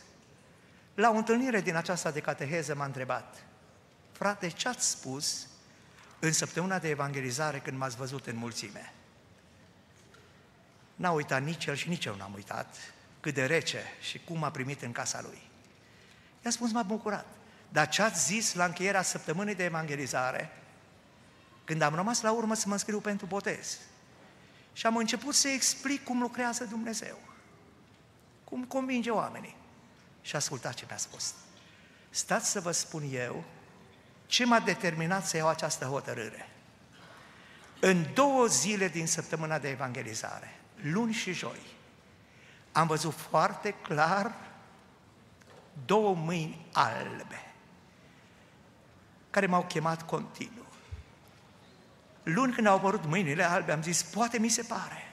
la 0.95 1.11
o 1.11 1.15
întâlnire 1.15 1.61
din 1.61 1.75
aceasta 1.75 2.11
de 2.11 2.21
cateheză 2.21 2.75
m-a 2.75 2.85
întrebat, 2.85 3.45
frate, 4.13 4.49
ce 4.49 4.69
ați 4.69 4.89
spus 4.89 5.47
în 6.19 6.33
săptămâna 6.33 6.79
de 6.79 6.89
evangelizare 6.89 7.59
când 7.59 7.79
m-ați 7.79 7.97
văzut 7.97 8.27
în 8.27 8.37
mulțime? 8.37 8.93
N-a 10.95 11.11
uitat 11.11 11.43
nici 11.43 11.67
el 11.67 11.75
și 11.75 11.89
nici 11.89 12.05
eu 12.05 12.17
n-am 12.17 12.35
uitat 12.35 12.77
cât 13.21 13.35
de 13.35 13.47
rece 13.47 13.83
și 14.01 14.19
cum 14.19 14.45
a 14.45 14.51
primit 14.51 14.83
în 14.83 14.93
casa 14.93 15.21
lui. 15.23 15.51
I-a 16.49 16.55
spus, 16.55 16.73
m-a 16.73 16.83
bucurat. 16.83 17.27
Dar 17.69 17.89
ce 17.89 18.03
ați 18.03 18.25
zis 18.25 18.55
la 18.55 18.65
încheierea 18.65 19.03
săptămânii 19.03 19.55
de 19.55 19.65
evangelizare, 19.65 20.51
când 21.65 21.83
am 21.83 21.95
rămas 21.95 22.21
la 22.21 22.33
urmă 22.33 22.55
să 22.55 22.65
mă 22.67 22.73
înscriu 22.73 23.01
pentru 23.01 23.27
botez. 23.27 23.79
Și 24.73 24.87
am 24.87 24.97
început 24.97 25.35
să 25.35 25.49
explic 25.49 26.05
cum 26.05 26.21
lucrează 26.21 26.65
Dumnezeu, 26.65 27.19
cum 28.45 28.65
convinge 28.65 29.11
oamenii. 29.11 29.57
Și 30.23 30.37
ascultați 30.37 30.77
ce 30.77 30.85
mi-a 30.89 30.97
spus. 30.97 31.35
Stați 32.11 32.51
să 32.51 32.61
vă 32.61 32.71
spun 32.71 33.03
eu 33.13 33.45
ce 34.27 34.45
m-a 34.45 34.61
determinat 34.61 35.27
să 35.27 35.37
iau 35.37 35.49
această 35.49 35.85
hotărâre. 35.85 36.49
În 37.81 38.07
două 38.15 38.47
zile 38.47 38.89
din 38.89 39.07
săptămâna 39.07 39.59
de 39.59 39.69
evangelizare, 39.69 40.61
luni 40.75 41.13
și 41.13 41.33
joi, 41.33 41.61
am 42.73 42.87
văzut 42.87 43.15
foarte 43.15 43.71
clar 43.71 44.48
două 45.85 46.15
mâini 46.15 46.67
albe 46.73 47.49
care 49.31 49.47
m-au 49.47 49.65
chemat 49.65 50.03
continuu. 50.03 50.67
Luni 52.23 52.53
când 52.53 52.67
au 52.67 52.77
apărut 52.77 53.05
mâinile 53.05 53.43
albe, 53.43 53.73
am 53.73 53.83
zis, 53.83 54.03
poate 54.03 54.39
mi 54.39 54.49
se 54.49 54.63
pare. 54.63 55.13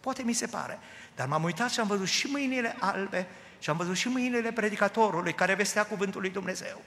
Poate 0.00 0.22
mi 0.22 0.32
se 0.32 0.46
pare. 0.46 0.78
Dar 1.14 1.26
m-am 1.26 1.42
uitat 1.42 1.70
și 1.70 1.80
am 1.80 1.86
văzut 1.86 2.06
și 2.06 2.26
mâinile 2.26 2.76
albe 2.80 3.26
și 3.58 3.70
am 3.70 3.76
văzut 3.76 3.96
și 3.96 4.08
mâinile 4.08 4.52
predicatorului 4.52 5.34
care 5.34 5.54
vestea 5.54 5.86
cuvântul 5.86 6.20
lui 6.20 6.30
Dumnezeu. 6.30 6.82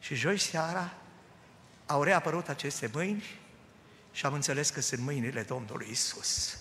Și 0.00 0.14
joi 0.14 0.38
seara 0.38 0.90
au 1.86 2.02
reapărut 2.02 2.48
aceste 2.48 2.90
mâini 2.92 3.24
și 4.12 4.26
am 4.26 4.32
înțeles 4.32 4.70
că 4.70 4.80
sunt 4.80 5.00
mâinile 5.00 5.42
Domnului 5.42 5.88
Isus. 5.90 6.58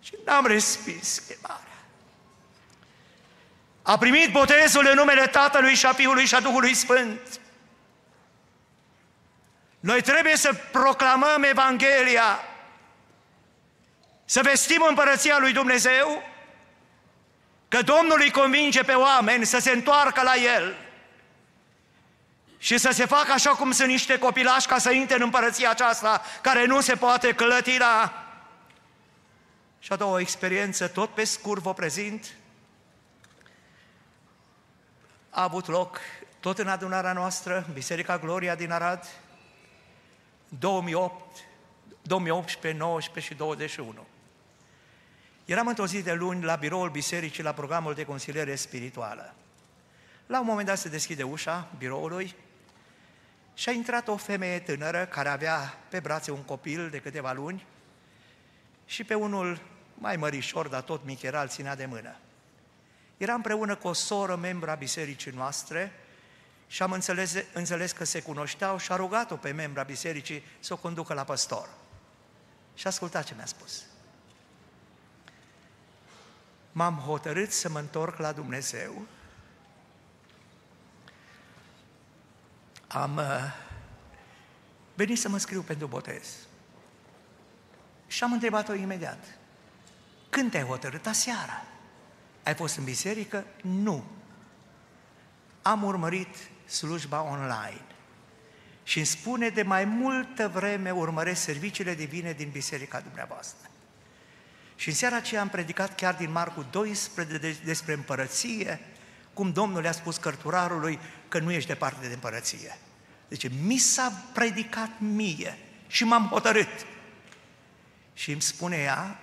Și 0.00 0.16
n-am 0.24 0.46
respins 0.46 1.18
chemarea. 1.18 1.69
A 3.90 3.98
primit 3.98 4.32
botezul 4.32 4.86
în 4.86 4.94
numele 4.94 5.26
Tatălui 5.26 5.74
și 5.74 5.86
a 5.86 5.92
Fiului 5.92 6.26
și 6.26 6.34
a 6.34 6.40
Duhului 6.40 6.74
Sfânt. 6.74 7.40
Noi 9.80 10.02
trebuie 10.02 10.36
să 10.36 10.54
proclamăm 10.72 11.42
Evanghelia, 11.42 12.40
să 14.24 14.40
vestim 14.42 14.84
împărăția 14.88 15.38
lui 15.38 15.52
Dumnezeu, 15.52 16.22
că 17.68 17.82
Domnul 17.82 18.20
îi 18.20 18.30
convinge 18.30 18.82
pe 18.82 18.92
oameni 18.92 19.46
să 19.46 19.58
se 19.58 19.70
întoarcă 19.70 20.22
la 20.22 20.36
El. 20.36 20.76
și 22.58 22.78
să 22.78 22.90
se 22.90 23.06
facă 23.06 23.32
așa 23.32 23.50
cum 23.50 23.72
sunt 23.72 23.88
niște 23.88 24.18
copilași 24.18 24.66
ca 24.66 24.78
să 24.78 24.90
intre 24.90 25.16
în 25.16 25.22
împărăția 25.22 25.70
aceasta 25.70 26.22
care 26.40 26.66
nu 26.66 26.80
se 26.80 26.94
poate 26.94 27.32
clăti 27.32 27.78
la... 27.78 28.24
Și 29.78 29.92
a 29.92 29.96
doua 29.96 30.12
o 30.12 30.20
experiență, 30.20 30.88
tot 30.88 31.14
pe 31.14 31.24
scurt 31.24 31.62
vă 31.62 31.74
prezint, 31.74 32.26
a 35.30 35.42
avut 35.42 35.66
loc 35.66 35.98
tot 36.40 36.58
în 36.58 36.68
adunarea 36.68 37.12
noastră, 37.12 37.66
Biserica 37.72 38.18
Gloria 38.18 38.54
din 38.54 38.70
Arad, 38.70 39.06
2008, 40.58 41.36
2018, 42.02 42.80
19 42.80 43.32
și 43.32 43.38
21. 43.38 44.06
Eram 45.44 45.66
într-o 45.66 45.86
zi 45.86 46.02
de 46.02 46.12
luni 46.12 46.44
la 46.44 46.54
biroul 46.54 46.90
bisericii, 46.90 47.42
la 47.42 47.52
programul 47.52 47.94
de 47.94 48.04
consiliere 48.04 48.54
spirituală. 48.54 49.34
La 50.26 50.40
un 50.40 50.46
moment 50.46 50.66
dat 50.66 50.78
se 50.78 50.88
deschide 50.88 51.22
ușa 51.22 51.68
biroului 51.78 52.34
și 53.54 53.68
a 53.68 53.72
intrat 53.72 54.08
o 54.08 54.16
femeie 54.16 54.58
tânără 54.58 55.06
care 55.06 55.28
avea 55.28 55.78
pe 55.88 56.00
brațe 56.00 56.30
un 56.30 56.42
copil 56.42 56.90
de 56.90 56.98
câteva 57.00 57.32
luni 57.32 57.66
și 58.86 59.04
pe 59.04 59.14
unul 59.14 59.60
mai 59.94 60.16
mărișor, 60.16 60.68
dar 60.68 60.80
tot 60.80 61.04
mic 61.04 61.22
era, 61.22 61.42
îl 61.42 61.48
ținea 61.48 61.76
de 61.76 61.86
mână. 61.86 62.16
Era 63.20 63.34
împreună 63.34 63.76
cu 63.76 63.88
o 63.88 63.92
soră, 63.92 64.36
membra 64.36 64.74
bisericii 64.74 65.30
noastre, 65.30 65.92
și 66.66 66.82
am 66.82 66.92
înțeles, 66.92 67.34
înțeles 67.52 67.92
că 67.92 68.04
se 68.04 68.22
cunoșteau 68.22 68.78
și 68.78 68.92
a 68.92 68.96
rugat-o 68.96 69.36
pe 69.36 69.50
membra 69.50 69.82
bisericii 69.82 70.44
să 70.60 70.72
o 70.72 70.76
conducă 70.76 71.14
la 71.14 71.24
păstor. 71.24 71.68
Și 72.74 72.86
ascultat 72.86 73.24
ce 73.24 73.34
mi-a 73.34 73.46
spus. 73.46 73.82
M-am 76.72 76.94
hotărât 76.94 77.52
să 77.52 77.68
mă 77.68 77.78
întorc 77.78 78.18
la 78.18 78.32
Dumnezeu. 78.32 79.06
Am 82.88 83.16
uh, 83.16 83.54
venit 84.94 85.18
să 85.18 85.28
mă 85.28 85.38
scriu 85.38 85.62
pentru 85.62 85.86
botez. 85.86 86.36
Și 88.06 88.24
am 88.24 88.32
întrebat-o 88.32 88.74
imediat. 88.74 89.24
Când 90.30 90.50
te-ai 90.50 90.64
hotărât? 90.64 91.06
Aseara. 91.06 91.64
Ai 92.42 92.54
fost 92.54 92.76
în 92.76 92.84
biserică? 92.84 93.44
Nu. 93.62 94.04
Am 95.62 95.82
urmărit 95.82 96.36
slujba 96.66 97.22
online. 97.22 97.84
Și 98.82 98.96
îmi 98.98 99.06
spune 99.06 99.48
de 99.48 99.62
mai 99.62 99.84
multă 99.84 100.48
vreme 100.48 100.90
urmăresc 100.90 101.42
serviciile 101.42 101.94
divine 101.94 102.32
din 102.32 102.48
biserica 102.52 103.00
dumneavoastră. 103.00 103.70
Și 104.76 104.88
în 104.88 104.94
seara 104.94 105.16
aceea 105.16 105.40
am 105.40 105.48
predicat 105.48 105.94
chiar 105.94 106.14
din 106.14 106.30
Marcu 106.30 106.66
12 106.70 107.56
despre 107.64 107.92
împărăție, 107.92 108.80
cum 109.32 109.52
Domnul 109.52 109.82
le-a 109.82 109.92
spus 109.92 110.16
cărturarului 110.16 110.98
că 111.28 111.38
nu 111.38 111.50
ești 111.50 111.68
departe 111.68 112.08
de 112.08 112.14
împărăție. 112.14 112.78
Deci 113.28 113.50
mi 113.62 113.76
s-a 113.76 114.12
predicat 114.32 114.90
mie 114.98 115.58
și 115.86 116.04
m-am 116.04 116.26
hotărât. 116.26 116.86
Și 118.14 118.30
îmi 118.32 118.42
spune 118.42 118.76
ea, 118.76 119.20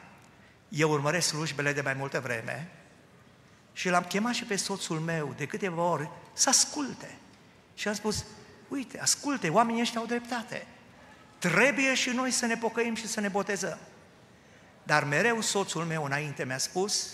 eu 0.69 0.91
urmăresc 0.91 1.27
slujbele 1.27 1.73
de 1.73 1.81
mai 1.81 1.93
multă 1.93 2.19
vreme 2.19 2.71
și 3.77 3.89
l-am 3.89 4.03
chemat 4.03 4.33
și 4.33 4.43
pe 4.43 4.55
soțul 4.55 4.99
meu 4.99 5.33
de 5.37 5.45
câteva 5.45 5.81
ori 5.81 6.09
să 6.33 6.49
asculte. 6.49 7.17
Și 7.75 7.87
am 7.87 7.93
spus, 7.93 8.25
uite, 8.67 8.99
asculte, 8.99 9.49
oamenii 9.49 9.81
ăștia 9.81 9.99
au 9.99 10.05
dreptate. 10.05 10.67
Trebuie 11.37 11.93
și 11.95 12.09
noi 12.09 12.31
să 12.31 12.45
ne 12.45 12.57
pocăim 12.57 12.95
și 12.95 13.07
să 13.07 13.19
ne 13.19 13.27
botezăm. 13.27 13.77
Dar 14.83 15.03
mereu 15.03 15.41
soțul 15.41 15.83
meu 15.83 16.03
înainte 16.03 16.45
mi-a 16.45 16.57
spus, 16.57 17.09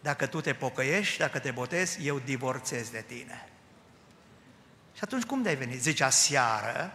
dacă 0.00 0.26
tu 0.26 0.40
te 0.40 0.52
pocăiești, 0.52 1.18
dacă 1.18 1.38
te 1.38 1.50
botezi, 1.50 2.06
eu 2.06 2.18
divorțez 2.18 2.88
de 2.88 3.04
tine. 3.06 3.48
Și 4.94 5.00
atunci 5.00 5.24
cum 5.24 5.42
de-ai 5.42 5.56
venit? 5.56 5.80
Zicea, 5.80 6.10
seară 6.10 6.92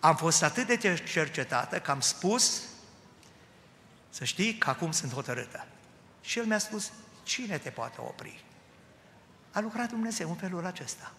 am 0.00 0.16
fost 0.16 0.42
atât 0.42 0.66
de 0.66 1.00
cercetată 1.12 1.80
că 1.80 1.90
am 1.90 2.00
spus, 2.00 2.62
să 4.10 4.24
știi 4.24 4.54
că 4.54 4.70
acum 4.70 4.92
sunt 4.92 5.12
hotărâtă. 5.12 5.66
Și 6.20 6.38
el 6.38 6.44
mi-a 6.44 6.58
spus, 6.58 6.92
cine 7.28 7.58
te 7.58 7.70
poate 7.70 7.96
opri? 8.00 8.44
A 9.52 9.60
lucrat 9.60 9.88
Dumnezeu 9.88 10.28
în 10.28 10.34
felul 10.34 10.66
acesta. 10.66 11.12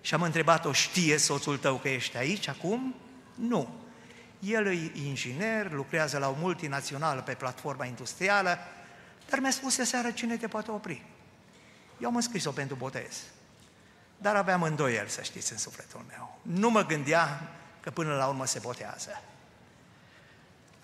Și 0.00 0.14
am 0.14 0.22
întrebat-o, 0.22 0.72
știe 0.72 1.16
soțul 1.16 1.58
tău 1.58 1.76
că 1.76 1.88
ești 1.88 2.16
aici 2.16 2.48
acum? 2.48 2.94
Nu. 3.34 3.74
El 4.38 4.66
e 4.66 4.92
inginer, 4.94 5.72
lucrează 5.72 6.18
la 6.18 6.28
o 6.28 6.34
multinațională 6.38 7.20
pe 7.20 7.34
platforma 7.34 7.84
industrială, 7.84 8.58
dar 9.28 9.38
mi-a 9.38 9.50
spus 9.50 9.74
seara 9.74 10.10
cine 10.10 10.36
te 10.36 10.48
poate 10.48 10.70
opri. 10.70 11.04
Eu 12.00 12.08
am 12.08 12.16
înscris-o 12.16 12.50
pentru 12.50 12.76
botez. 12.76 13.22
Dar 14.18 14.36
aveam 14.36 14.62
îndoieli, 14.62 15.10
să 15.10 15.22
știți, 15.22 15.52
în 15.52 15.58
sufletul 15.58 16.04
meu. 16.08 16.38
Nu 16.42 16.70
mă 16.70 16.84
gândea 16.84 17.48
că 17.80 17.90
până 17.90 18.14
la 18.14 18.26
urmă 18.26 18.46
se 18.46 18.58
botează. 18.58 19.22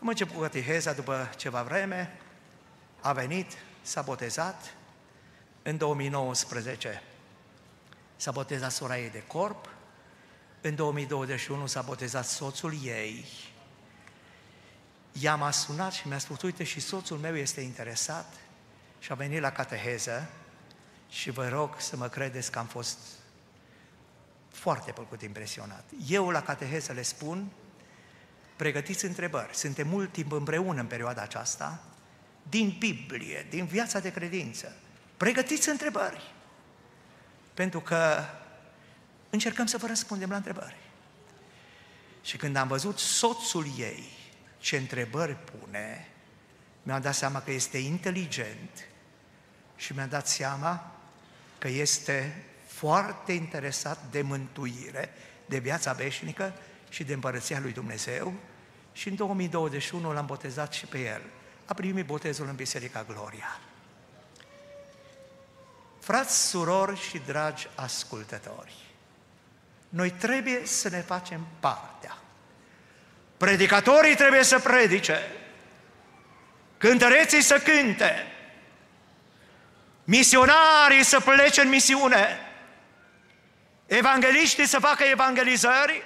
Am 0.00 0.08
început 0.08 0.42
cateheza 0.42 0.92
după 0.92 1.30
ceva 1.36 1.62
vreme, 1.62 2.18
a 3.00 3.12
venit, 3.12 3.52
s-a 3.82 4.02
botezat, 4.02 4.74
în 5.62 5.76
2019 5.76 7.02
s-a 8.16 8.30
botezat 8.30 8.72
sora 8.72 8.98
ei 8.98 9.10
de 9.10 9.22
corp, 9.26 9.68
în 10.60 10.74
2021 10.74 11.66
s-a 11.66 11.82
botezat 11.82 12.24
soțul 12.24 12.74
ei. 12.84 13.24
Ea 15.12 15.34
m-a 15.34 15.50
sunat 15.50 15.92
și 15.92 16.08
mi-a 16.08 16.18
spus, 16.18 16.42
uite, 16.42 16.64
și 16.64 16.80
soțul 16.80 17.18
meu 17.18 17.36
este 17.36 17.60
interesat 17.60 18.34
și 18.98 19.12
a 19.12 19.14
venit 19.14 19.40
la 19.40 19.52
cateheză 19.52 20.28
și 21.08 21.30
vă 21.30 21.48
rog 21.48 21.80
să 21.80 21.96
mă 21.96 22.08
credeți 22.08 22.50
că 22.50 22.58
am 22.58 22.66
fost 22.66 22.98
foarte 24.48 24.92
plăcut 24.92 25.22
impresionat. 25.22 25.84
Eu 26.08 26.28
la 26.28 26.42
cateheză 26.42 26.92
le 26.92 27.02
spun, 27.02 27.50
pregătiți 28.56 29.04
întrebări, 29.04 29.56
suntem 29.56 29.88
mult 29.88 30.12
timp 30.12 30.32
împreună 30.32 30.80
în 30.80 30.86
perioada 30.86 31.22
aceasta, 31.22 31.82
din 32.42 32.76
Biblie, 32.78 33.46
din 33.50 33.64
viața 33.64 33.98
de 33.98 34.12
credință. 34.12 34.76
Pregătiți 35.16 35.68
întrebări. 35.68 36.34
Pentru 37.54 37.80
că 37.80 38.24
încercăm 39.30 39.66
să 39.66 39.78
vă 39.78 39.86
răspundem 39.86 40.30
la 40.30 40.36
întrebări. 40.36 40.76
Și 42.22 42.36
când 42.36 42.56
am 42.56 42.68
văzut 42.68 42.98
soțul 42.98 43.66
ei 43.78 44.08
ce 44.58 44.76
întrebări 44.76 45.36
pune, 45.36 46.08
mi-am 46.82 47.00
dat 47.00 47.14
seama 47.14 47.42
că 47.42 47.50
este 47.50 47.78
inteligent 47.78 48.88
și 49.76 49.92
mi-am 49.92 50.08
dat 50.08 50.28
seama 50.28 50.92
că 51.58 51.68
este 51.68 52.44
foarte 52.66 53.32
interesat 53.32 53.98
de 54.10 54.22
mântuire, 54.22 55.10
de 55.46 55.58
viața 55.58 55.92
veșnică 55.92 56.54
și 56.88 57.04
de 57.04 57.12
împărăția 57.12 57.60
lui 57.60 57.72
Dumnezeu 57.72 58.32
și 58.92 59.08
în 59.08 59.14
2021 59.14 60.12
l-am 60.12 60.26
botezat 60.26 60.72
și 60.72 60.86
pe 60.86 60.98
el. 60.98 61.22
A 61.64 61.74
primit 61.74 62.06
botezul 62.06 62.46
în 62.48 62.54
Biserica 62.54 63.04
Gloria. 63.08 63.60
Frați, 66.00 66.48
surori 66.48 67.00
și 67.00 67.18
dragi 67.26 67.68
ascultători, 67.74 68.74
noi 69.88 70.10
trebuie 70.10 70.66
să 70.66 70.88
ne 70.88 71.00
facem 71.00 71.46
partea. 71.60 72.16
Predicatorii 73.36 74.14
trebuie 74.14 74.42
să 74.42 74.58
predice, 74.58 75.30
cântăreții 76.78 77.42
să 77.42 77.58
cânte, 77.58 78.26
misionarii 80.04 81.04
să 81.04 81.20
plece 81.20 81.60
în 81.60 81.68
misiune, 81.68 82.38
evangeliștii 83.86 84.66
să 84.66 84.78
facă 84.78 85.02
evangelizări, 85.02 86.02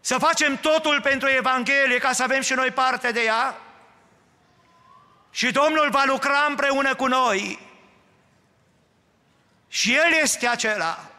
să 0.00 0.18
facem 0.18 0.56
totul 0.56 1.00
pentru 1.00 1.28
Evanghelie 1.28 1.98
ca 1.98 2.12
să 2.12 2.22
avem 2.22 2.40
și 2.40 2.52
noi 2.52 2.70
parte 2.70 3.10
de 3.10 3.20
ea 3.20 3.56
și 5.32 5.50
Domnul 5.50 5.90
va 5.90 6.04
lucra 6.06 6.46
împreună 6.48 6.94
cu 6.94 7.06
noi. 7.06 7.70
Și 9.68 9.94
El 9.94 10.12
este 10.22 10.46
acela 10.46 11.10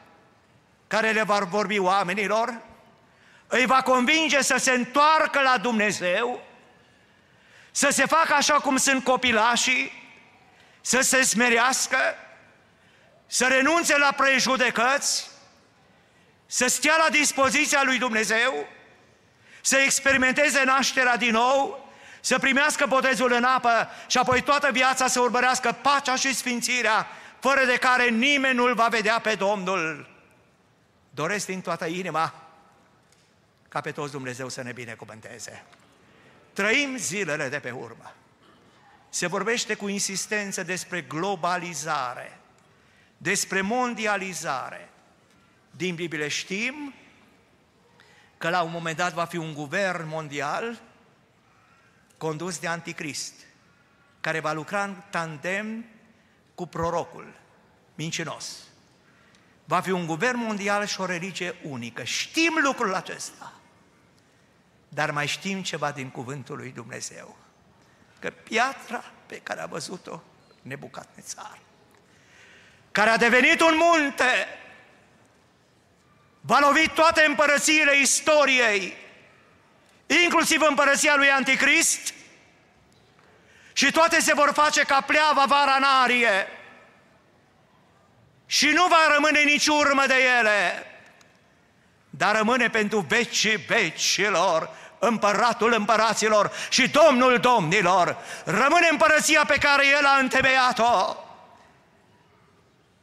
care 0.87 1.11
le 1.11 1.23
va 1.23 1.39
vorbi 1.39 1.77
oamenilor, 1.77 2.61
îi 3.47 3.65
va 3.65 3.81
convinge 3.81 4.41
să 4.41 4.57
se 4.57 4.71
întoarcă 4.71 5.41
la 5.41 5.57
Dumnezeu, 5.57 6.43
să 7.71 7.89
se 7.89 8.05
facă 8.05 8.33
așa 8.33 8.53
cum 8.53 8.77
sunt 8.77 9.03
copilașii, 9.03 10.11
să 10.81 11.01
se 11.01 11.21
smerească, 11.21 11.97
să 13.27 13.47
renunțe 13.47 13.97
la 13.97 14.11
prejudecăți, 14.11 15.29
să 16.45 16.67
stea 16.67 16.95
la 16.97 17.09
dispoziția 17.09 17.83
lui 17.83 17.97
Dumnezeu, 17.97 18.67
să 19.61 19.77
experimenteze 19.77 20.63
nașterea 20.63 21.17
din 21.17 21.31
nou, 21.31 21.82
să 22.25 22.39
primească 22.39 22.85
botezul 22.85 23.31
în 23.31 23.43
apă 23.43 23.89
și 24.07 24.17
apoi 24.17 24.41
toată 24.41 24.71
viața 24.71 25.07
să 25.07 25.19
urmărească 25.19 25.71
pacea 25.71 26.15
și 26.15 26.35
sfințirea 26.35 27.07
fără 27.39 27.65
de 27.65 27.77
care 27.77 28.09
nimeni 28.09 28.55
nu-L 28.55 28.73
va 28.73 28.87
vedea 28.87 29.19
pe 29.19 29.35
Domnul. 29.35 30.09
Doresc 31.09 31.45
din 31.45 31.61
toată 31.61 31.85
inima 31.85 32.33
ca 33.69 33.81
pe 33.81 33.91
toți 33.91 34.11
Dumnezeu 34.11 34.49
să 34.49 34.61
ne 34.61 34.71
binecuvânteze. 34.71 35.63
Trăim 36.53 36.97
zilele 36.97 37.49
de 37.49 37.59
pe 37.59 37.71
urmă. 37.71 38.13
Se 39.09 39.27
vorbește 39.27 39.73
cu 39.73 39.87
insistență 39.87 40.63
despre 40.63 41.01
globalizare, 41.01 42.39
despre 43.17 43.61
mondializare. 43.61 44.89
Din 45.71 45.95
Biblie 45.95 46.27
știm 46.27 46.93
că 48.37 48.49
la 48.49 48.61
un 48.61 48.71
moment 48.71 48.97
dat 48.97 49.13
va 49.13 49.25
fi 49.25 49.37
un 49.37 49.53
guvern 49.53 50.07
mondial 50.07 50.81
condus 52.23 52.59
de 52.59 52.67
anticrist, 52.67 53.33
care 54.21 54.39
va 54.39 54.51
lucra 54.51 54.83
în 54.83 54.95
tandem 55.09 55.85
cu 56.55 56.67
prorocul 56.67 57.33
mincinos. 57.95 58.57
Va 59.65 59.81
fi 59.81 59.91
un 59.91 60.05
guvern 60.05 60.37
mondial 60.37 60.85
și 60.85 61.01
o 61.01 61.05
religie 61.05 61.55
unică. 61.63 62.03
Știm 62.03 62.59
lucrul 62.63 62.93
acesta. 62.93 63.53
Dar 64.89 65.11
mai 65.11 65.27
știm 65.27 65.63
ceva 65.63 65.91
din 65.91 66.09
cuvântul 66.09 66.57
lui 66.57 66.71
Dumnezeu. 66.71 67.37
Că 68.19 68.29
piatra 68.29 69.03
pe 69.25 69.39
care 69.39 69.61
a 69.61 69.65
văzut-o 69.65 70.21
Nebucadnețar, 70.61 71.59
care 72.91 73.09
a 73.09 73.17
devenit 73.17 73.61
un 73.61 73.75
munte, 73.77 74.47
va 76.41 76.59
lovi 76.59 76.89
toate 76.89 77.25
împărățiile 77.25 77.99
istoriei, 77.99 79.02
inclusiv 80.07 80.61
împărăția 80.61 81.15
lui 81.15 81.29
Anticrist, 81.29 82.13
și 83.73 83.91
toate 83.91 84.21
se 84.21 84.33
vor 84.33 84.51
face 84.53 84.81
ca 84.81 85.01
pleava 85.01 85.45
vara 85.47 85.75
în 85.77 85.83
arie 85.83 86.47
și 88.45 88.67
nu 88.67 88.87
va 88.87 89.13
rămâne 89.13 89.39
nici 89.39 89.67
urmă 89.67 90.03
de 90.07 90.15
ele, 90.39 90.87
dar 92.09 92.35
rămâne 92.35 92.69
pentru 92.69 92.99
vecii 92.99 93.55
vecilor, 93.55 94.69
împăratul 94.99 95.73
împăraților 95.73 96.51
și 96.69 96.89
domnul 96.89 97.37
domnilor. 97.37 98.17
Rămâne 98.45 98.87
împărăția 98.91 99.43
pe 99.45 99.57
care 99.57 99.87
el 99.87 100.05
a 100.05 100.17
întemeiat-o. 100.17 101.15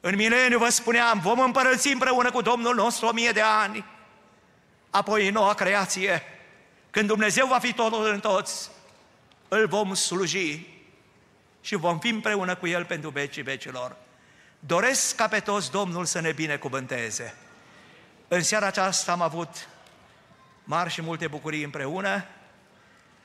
În 0.00 0.14
mileniu 0.14 0.58
vă 0.58 0.68
spuneam, 0.68 1.20
vom 1.20 1.40
împărăți 1.40 1.88
împreună 1.88 2.30
cu 2.30 2.40
Domnul 2.40 2.74
nostru 2.74 3.06
o 3.06 3.12
mie 3.12 3.30
de 3.30 3.40
ani. 3.40 3.84
Apoi 4.90 5.26
în 5.26 5.32
noua 5.32 5.54
creație, 5.54 6.22
când 6.90 7.06
Dumnezeu 7.06 7.46
va 7.46 7.58
fi 7.58 7.72
totul 7.72 8.06
în 8.06 8.20
toți, 8.20 8.70
îl 9.48 9.66
vom 9.66 9.94
sluji 9.94 10.66
și 11.60 11.74
vom 11.74 11.98
fi 11.98 12.08
împreună 12.08 12.56
cu 12.56 12.66
El 12.66 12.84
pentru 12.84 13.10
vecii 13.10 13.42
vecilor. 13.42 13.96
Doresc 14.58 15.14
ca 15.14 15.28
pe 15.28 15.40
toți 15.40 15.70
Domnul 15.70 16.04
să 16.04 16.20
ne 16.20 16.32
binecuvânteze. 16.32 17.34
În 18.28 18.42
seara 18.42 18.66
aceasta 18.66 19.12
am 19.12 19.20
avut 19.20 19.68
mari 20.64 20.90
și 20.90 21.02
multe 21.02 21.28
bucurii 21.28 21.64
împreună. 21.64 22.24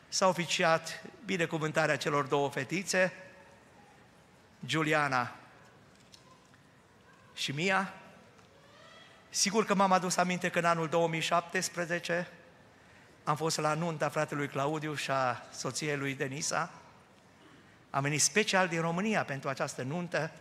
S-a 0.07 0.27
oficiat 0.27 1.03
binecuvântarea 1.25 1.97
celor 1.97 2.25
două 2.25 2.49
fetițe, 2.49 3.13
Giuliana 4.65 5.35
și 7.33 7.51
Mia. 7.51 7.93
Sigur 9.29 9.65
că 9.65 9.75
m-am 9.75 9.91
adus 9.91 10.17
aminte 10.17 10.49
că 10.49 10.59
în 10.59 10.65
anul 10.65 10.87
2017 10.87 12.27
am 13.25 13.35
fost 13.35 13.57
la 13.57 13.73
nunta 13.73 14.09
fratelui 14.09 14.47
Claudiu 14.47 14.95
și 14.95 15.11
a 15.11 15.41
soției 15.51 15.97
lui 15.97 16.13
Denisa. 16.13 16.71
Am 17.89 18.01
venit 18.01 18.21
special 18.21 18.67
din 18.67 18.81
România 18.81 19.23
pentru 19.23 19.49
această 19.49 19.81
nuntă 19.81 20.31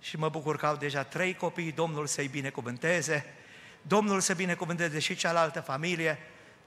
și 0.00 0.16
mă 0.16 0.28
bucur 0.28 0.56
că 0.56 0.66
au 0.66 0.76
deja 0.76 1.02
trei 1.02 1.34
copii, 1.34 1.72
Domnul 1.72 2.06
să-i 2.06 2.28
binecuvânteze, 2.28 3.34
Domnul 3.82 4.20
să 4.20 4.34
binecuvânteze 4.34 4.98
și 4.98 5.14
cealaltă 5.14 5.60
familie, 5.60 6.18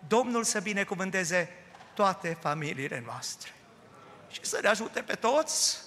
Domnul 0.07 0.43
să 0.43 0.59
binecuvânteze 0.59 1.49
toate 1.93 2.38
familiile 2.41 3.03
noastre 3.05 3.53
și 4.32 4.39
să 4.41 4.59
ne 4.61 4.67
ajute 4.67 5.01
pe 5.01 5.15
toți 5.15 5.78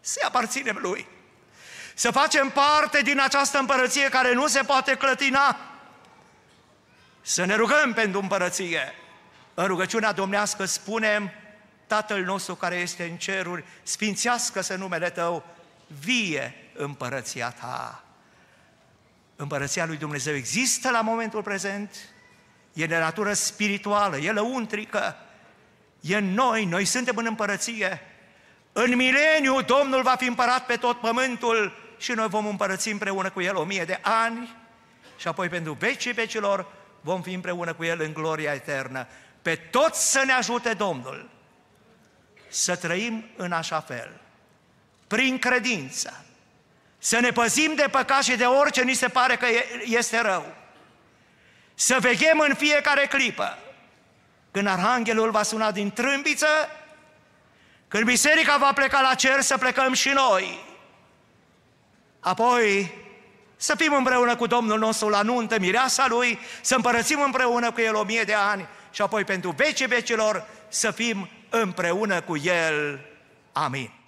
să 0.00 0.20
aparținem 0.24 0.78
Lui. 0.80 1.06
Să 1.94 2.10
facem 2.10 2.50
parte 2.50 3.00
din 3.02 3.20
această 3.20 3.58
împărăție 3.58 4.08
care 4.08 4.34
nu 4.34 4.46
se 4.46 4.62
poate 4.62 4.96
clătina. 4.96 5.71
Să 7.22 7.44
ne 7.44 7.54
rugăm 7.54 7.92
pentru 7.92 8.20
împărăție. 8.20 8.94
În 9.54 9.66
rugăciunea 9.66 10.12
domnească 10.12 10.64
spunem, 10.64 11.30
Tatăl 11.86 12.24
nostru 12.24 12.54
care 12.54 12.74
este 12.74 13.04
în 13.04 13.16
ceruri, 13.16 13.64
sfințească-se 13.82 14.74
numele 14.74 15.10
Tău, 15.10 15.44
vie 16.00 16.54
împărăția 16.74 17.50
Ta. 17.50 18.04
Împărăția 19.36 19.86
lui 19.86 19.96
Dumnezeu 19.96 20.34
există 20.34 20.90
la 20.90 21.00
momentul 21.00 21.42
prezent, 21.42 21.96
e 22.72 22.86
de 22.86 22.98
natură 22.98 23.32
spirituală, 23.32 24.16
e 24.16 24.32
lăuntrică, 24.32 25.16
e 26.00 26.16
în 26.16 26.34
noi, 26.34 26.64
noi 26.64 26.84
suntem 26.84 27.16
în 27.16 27.26
împărăție. 27.26 28.00
În 28.72 28.96
mileniu 28.96 29.60
Domnul 29.60 30.02
va 30.02 30.14
fi 30.18 30.26
împărat 30.26 30.66
pe 30.66 30.76
tot 30.76 31.00
pământul 31.00 31.72
și 31.98 32.12
noi 32.12 32.28
vom 32.28 32.46
împărăți 32.46 32.88
împreună 32.88 33.30
cu 33.30 33.40
El 33.40 33.56
o 33.56 33.64
mie 33.64 33.84
de 33.84 33.98
ani 34.02 34.56
și 35.16 35.28
apoi 35.28 35.48
pentru 35.48 35.72
vecii 35.72 36.12
vecilor 36.12 36.66
vom 37.02 37.22
fi 37.22 37.32
împreună 37.32 37.74
cu 37.74 37.84
El 37.84 38.00
în 38.00 38.12
gloria 38.12 38.52
eternă. 38.52 39.06
Pe 39.42 39.54
toți 39.54 40.10
să 40.10 40.22
ne 40.26 40.32
ajute 40.32 40.72
Domnul 40.72 41.30
să 42.48 42.76
trăim 42.76 43.24
în 43.36 43.52
așa 43.52 43.80
fel, 43.80 44.20
prin 45.06 45.38
credință, 45.38 46.24
să 46.98 47.20
ne 47.20 47.30
păzim 47.30 47.74
de 47.74 47.86
păcat 47.90 48.22
și 48.22 48.36
de 48.36 48.44
orice 48.44 48.82
ni 48.82 48.94
se 48.94 49.08
pare 49.08 49.36
că 49.36 49.46
este 49.84 50.20
rău, 50.20 50.54
să 51.74 51.96
veghem 52.00 52.38
în 52.48 52.54
fiecare 52.54 53.06
clipă, 53.06 53.58
când 54.50 54.66
Arhanghelul 54.66 55.30
va 55.30 55.42
suna 55.42 55.70
din 55.70 55.92
trâmbiță, 55.92 56.46
când 57.88 58.04
biserica 58.04 58.56
va 58.56 58.72
pleca 58.72 59.00
la 59.00 59.14
cer, 59.14 59.40
să 59.40 59.58
plecăm 59.58 59.92
și 59.92 60.08
noi. 60.08 60.64
Apoi 62.20 62.92
să 63.62 63.74
fim 63.76 63.94
împreună 63.94 64.36
cu 64.36 64.46
Domnul 64.46 64.78
nostru 64.78 65.08
la 65.08 65.22
nuntă, 65.22 65.58
mireasa 65.58 66.06
Lui, 66.08 66.38
să 66.60 66.74
împărățim 66.74 67.20
împreună 67.20 67.72
cu 67.72 67.80
El 67.80 67.94
o 67.94 68.02
mie 68.02 68.22
de 68.22 68.34
ani 68.34 68.66
și 68.90 69.02
apoi 69.02 69.24
pentru 69.24 69.50
vecii 69.50 69.86
vecilor 69.86 70.46
să 70.68 70.90
fim 70.90 71.28
împreună 71.50 72.20
cu 72.20 72.36
El. 72.36 73.00
Amin. 73.52 74.01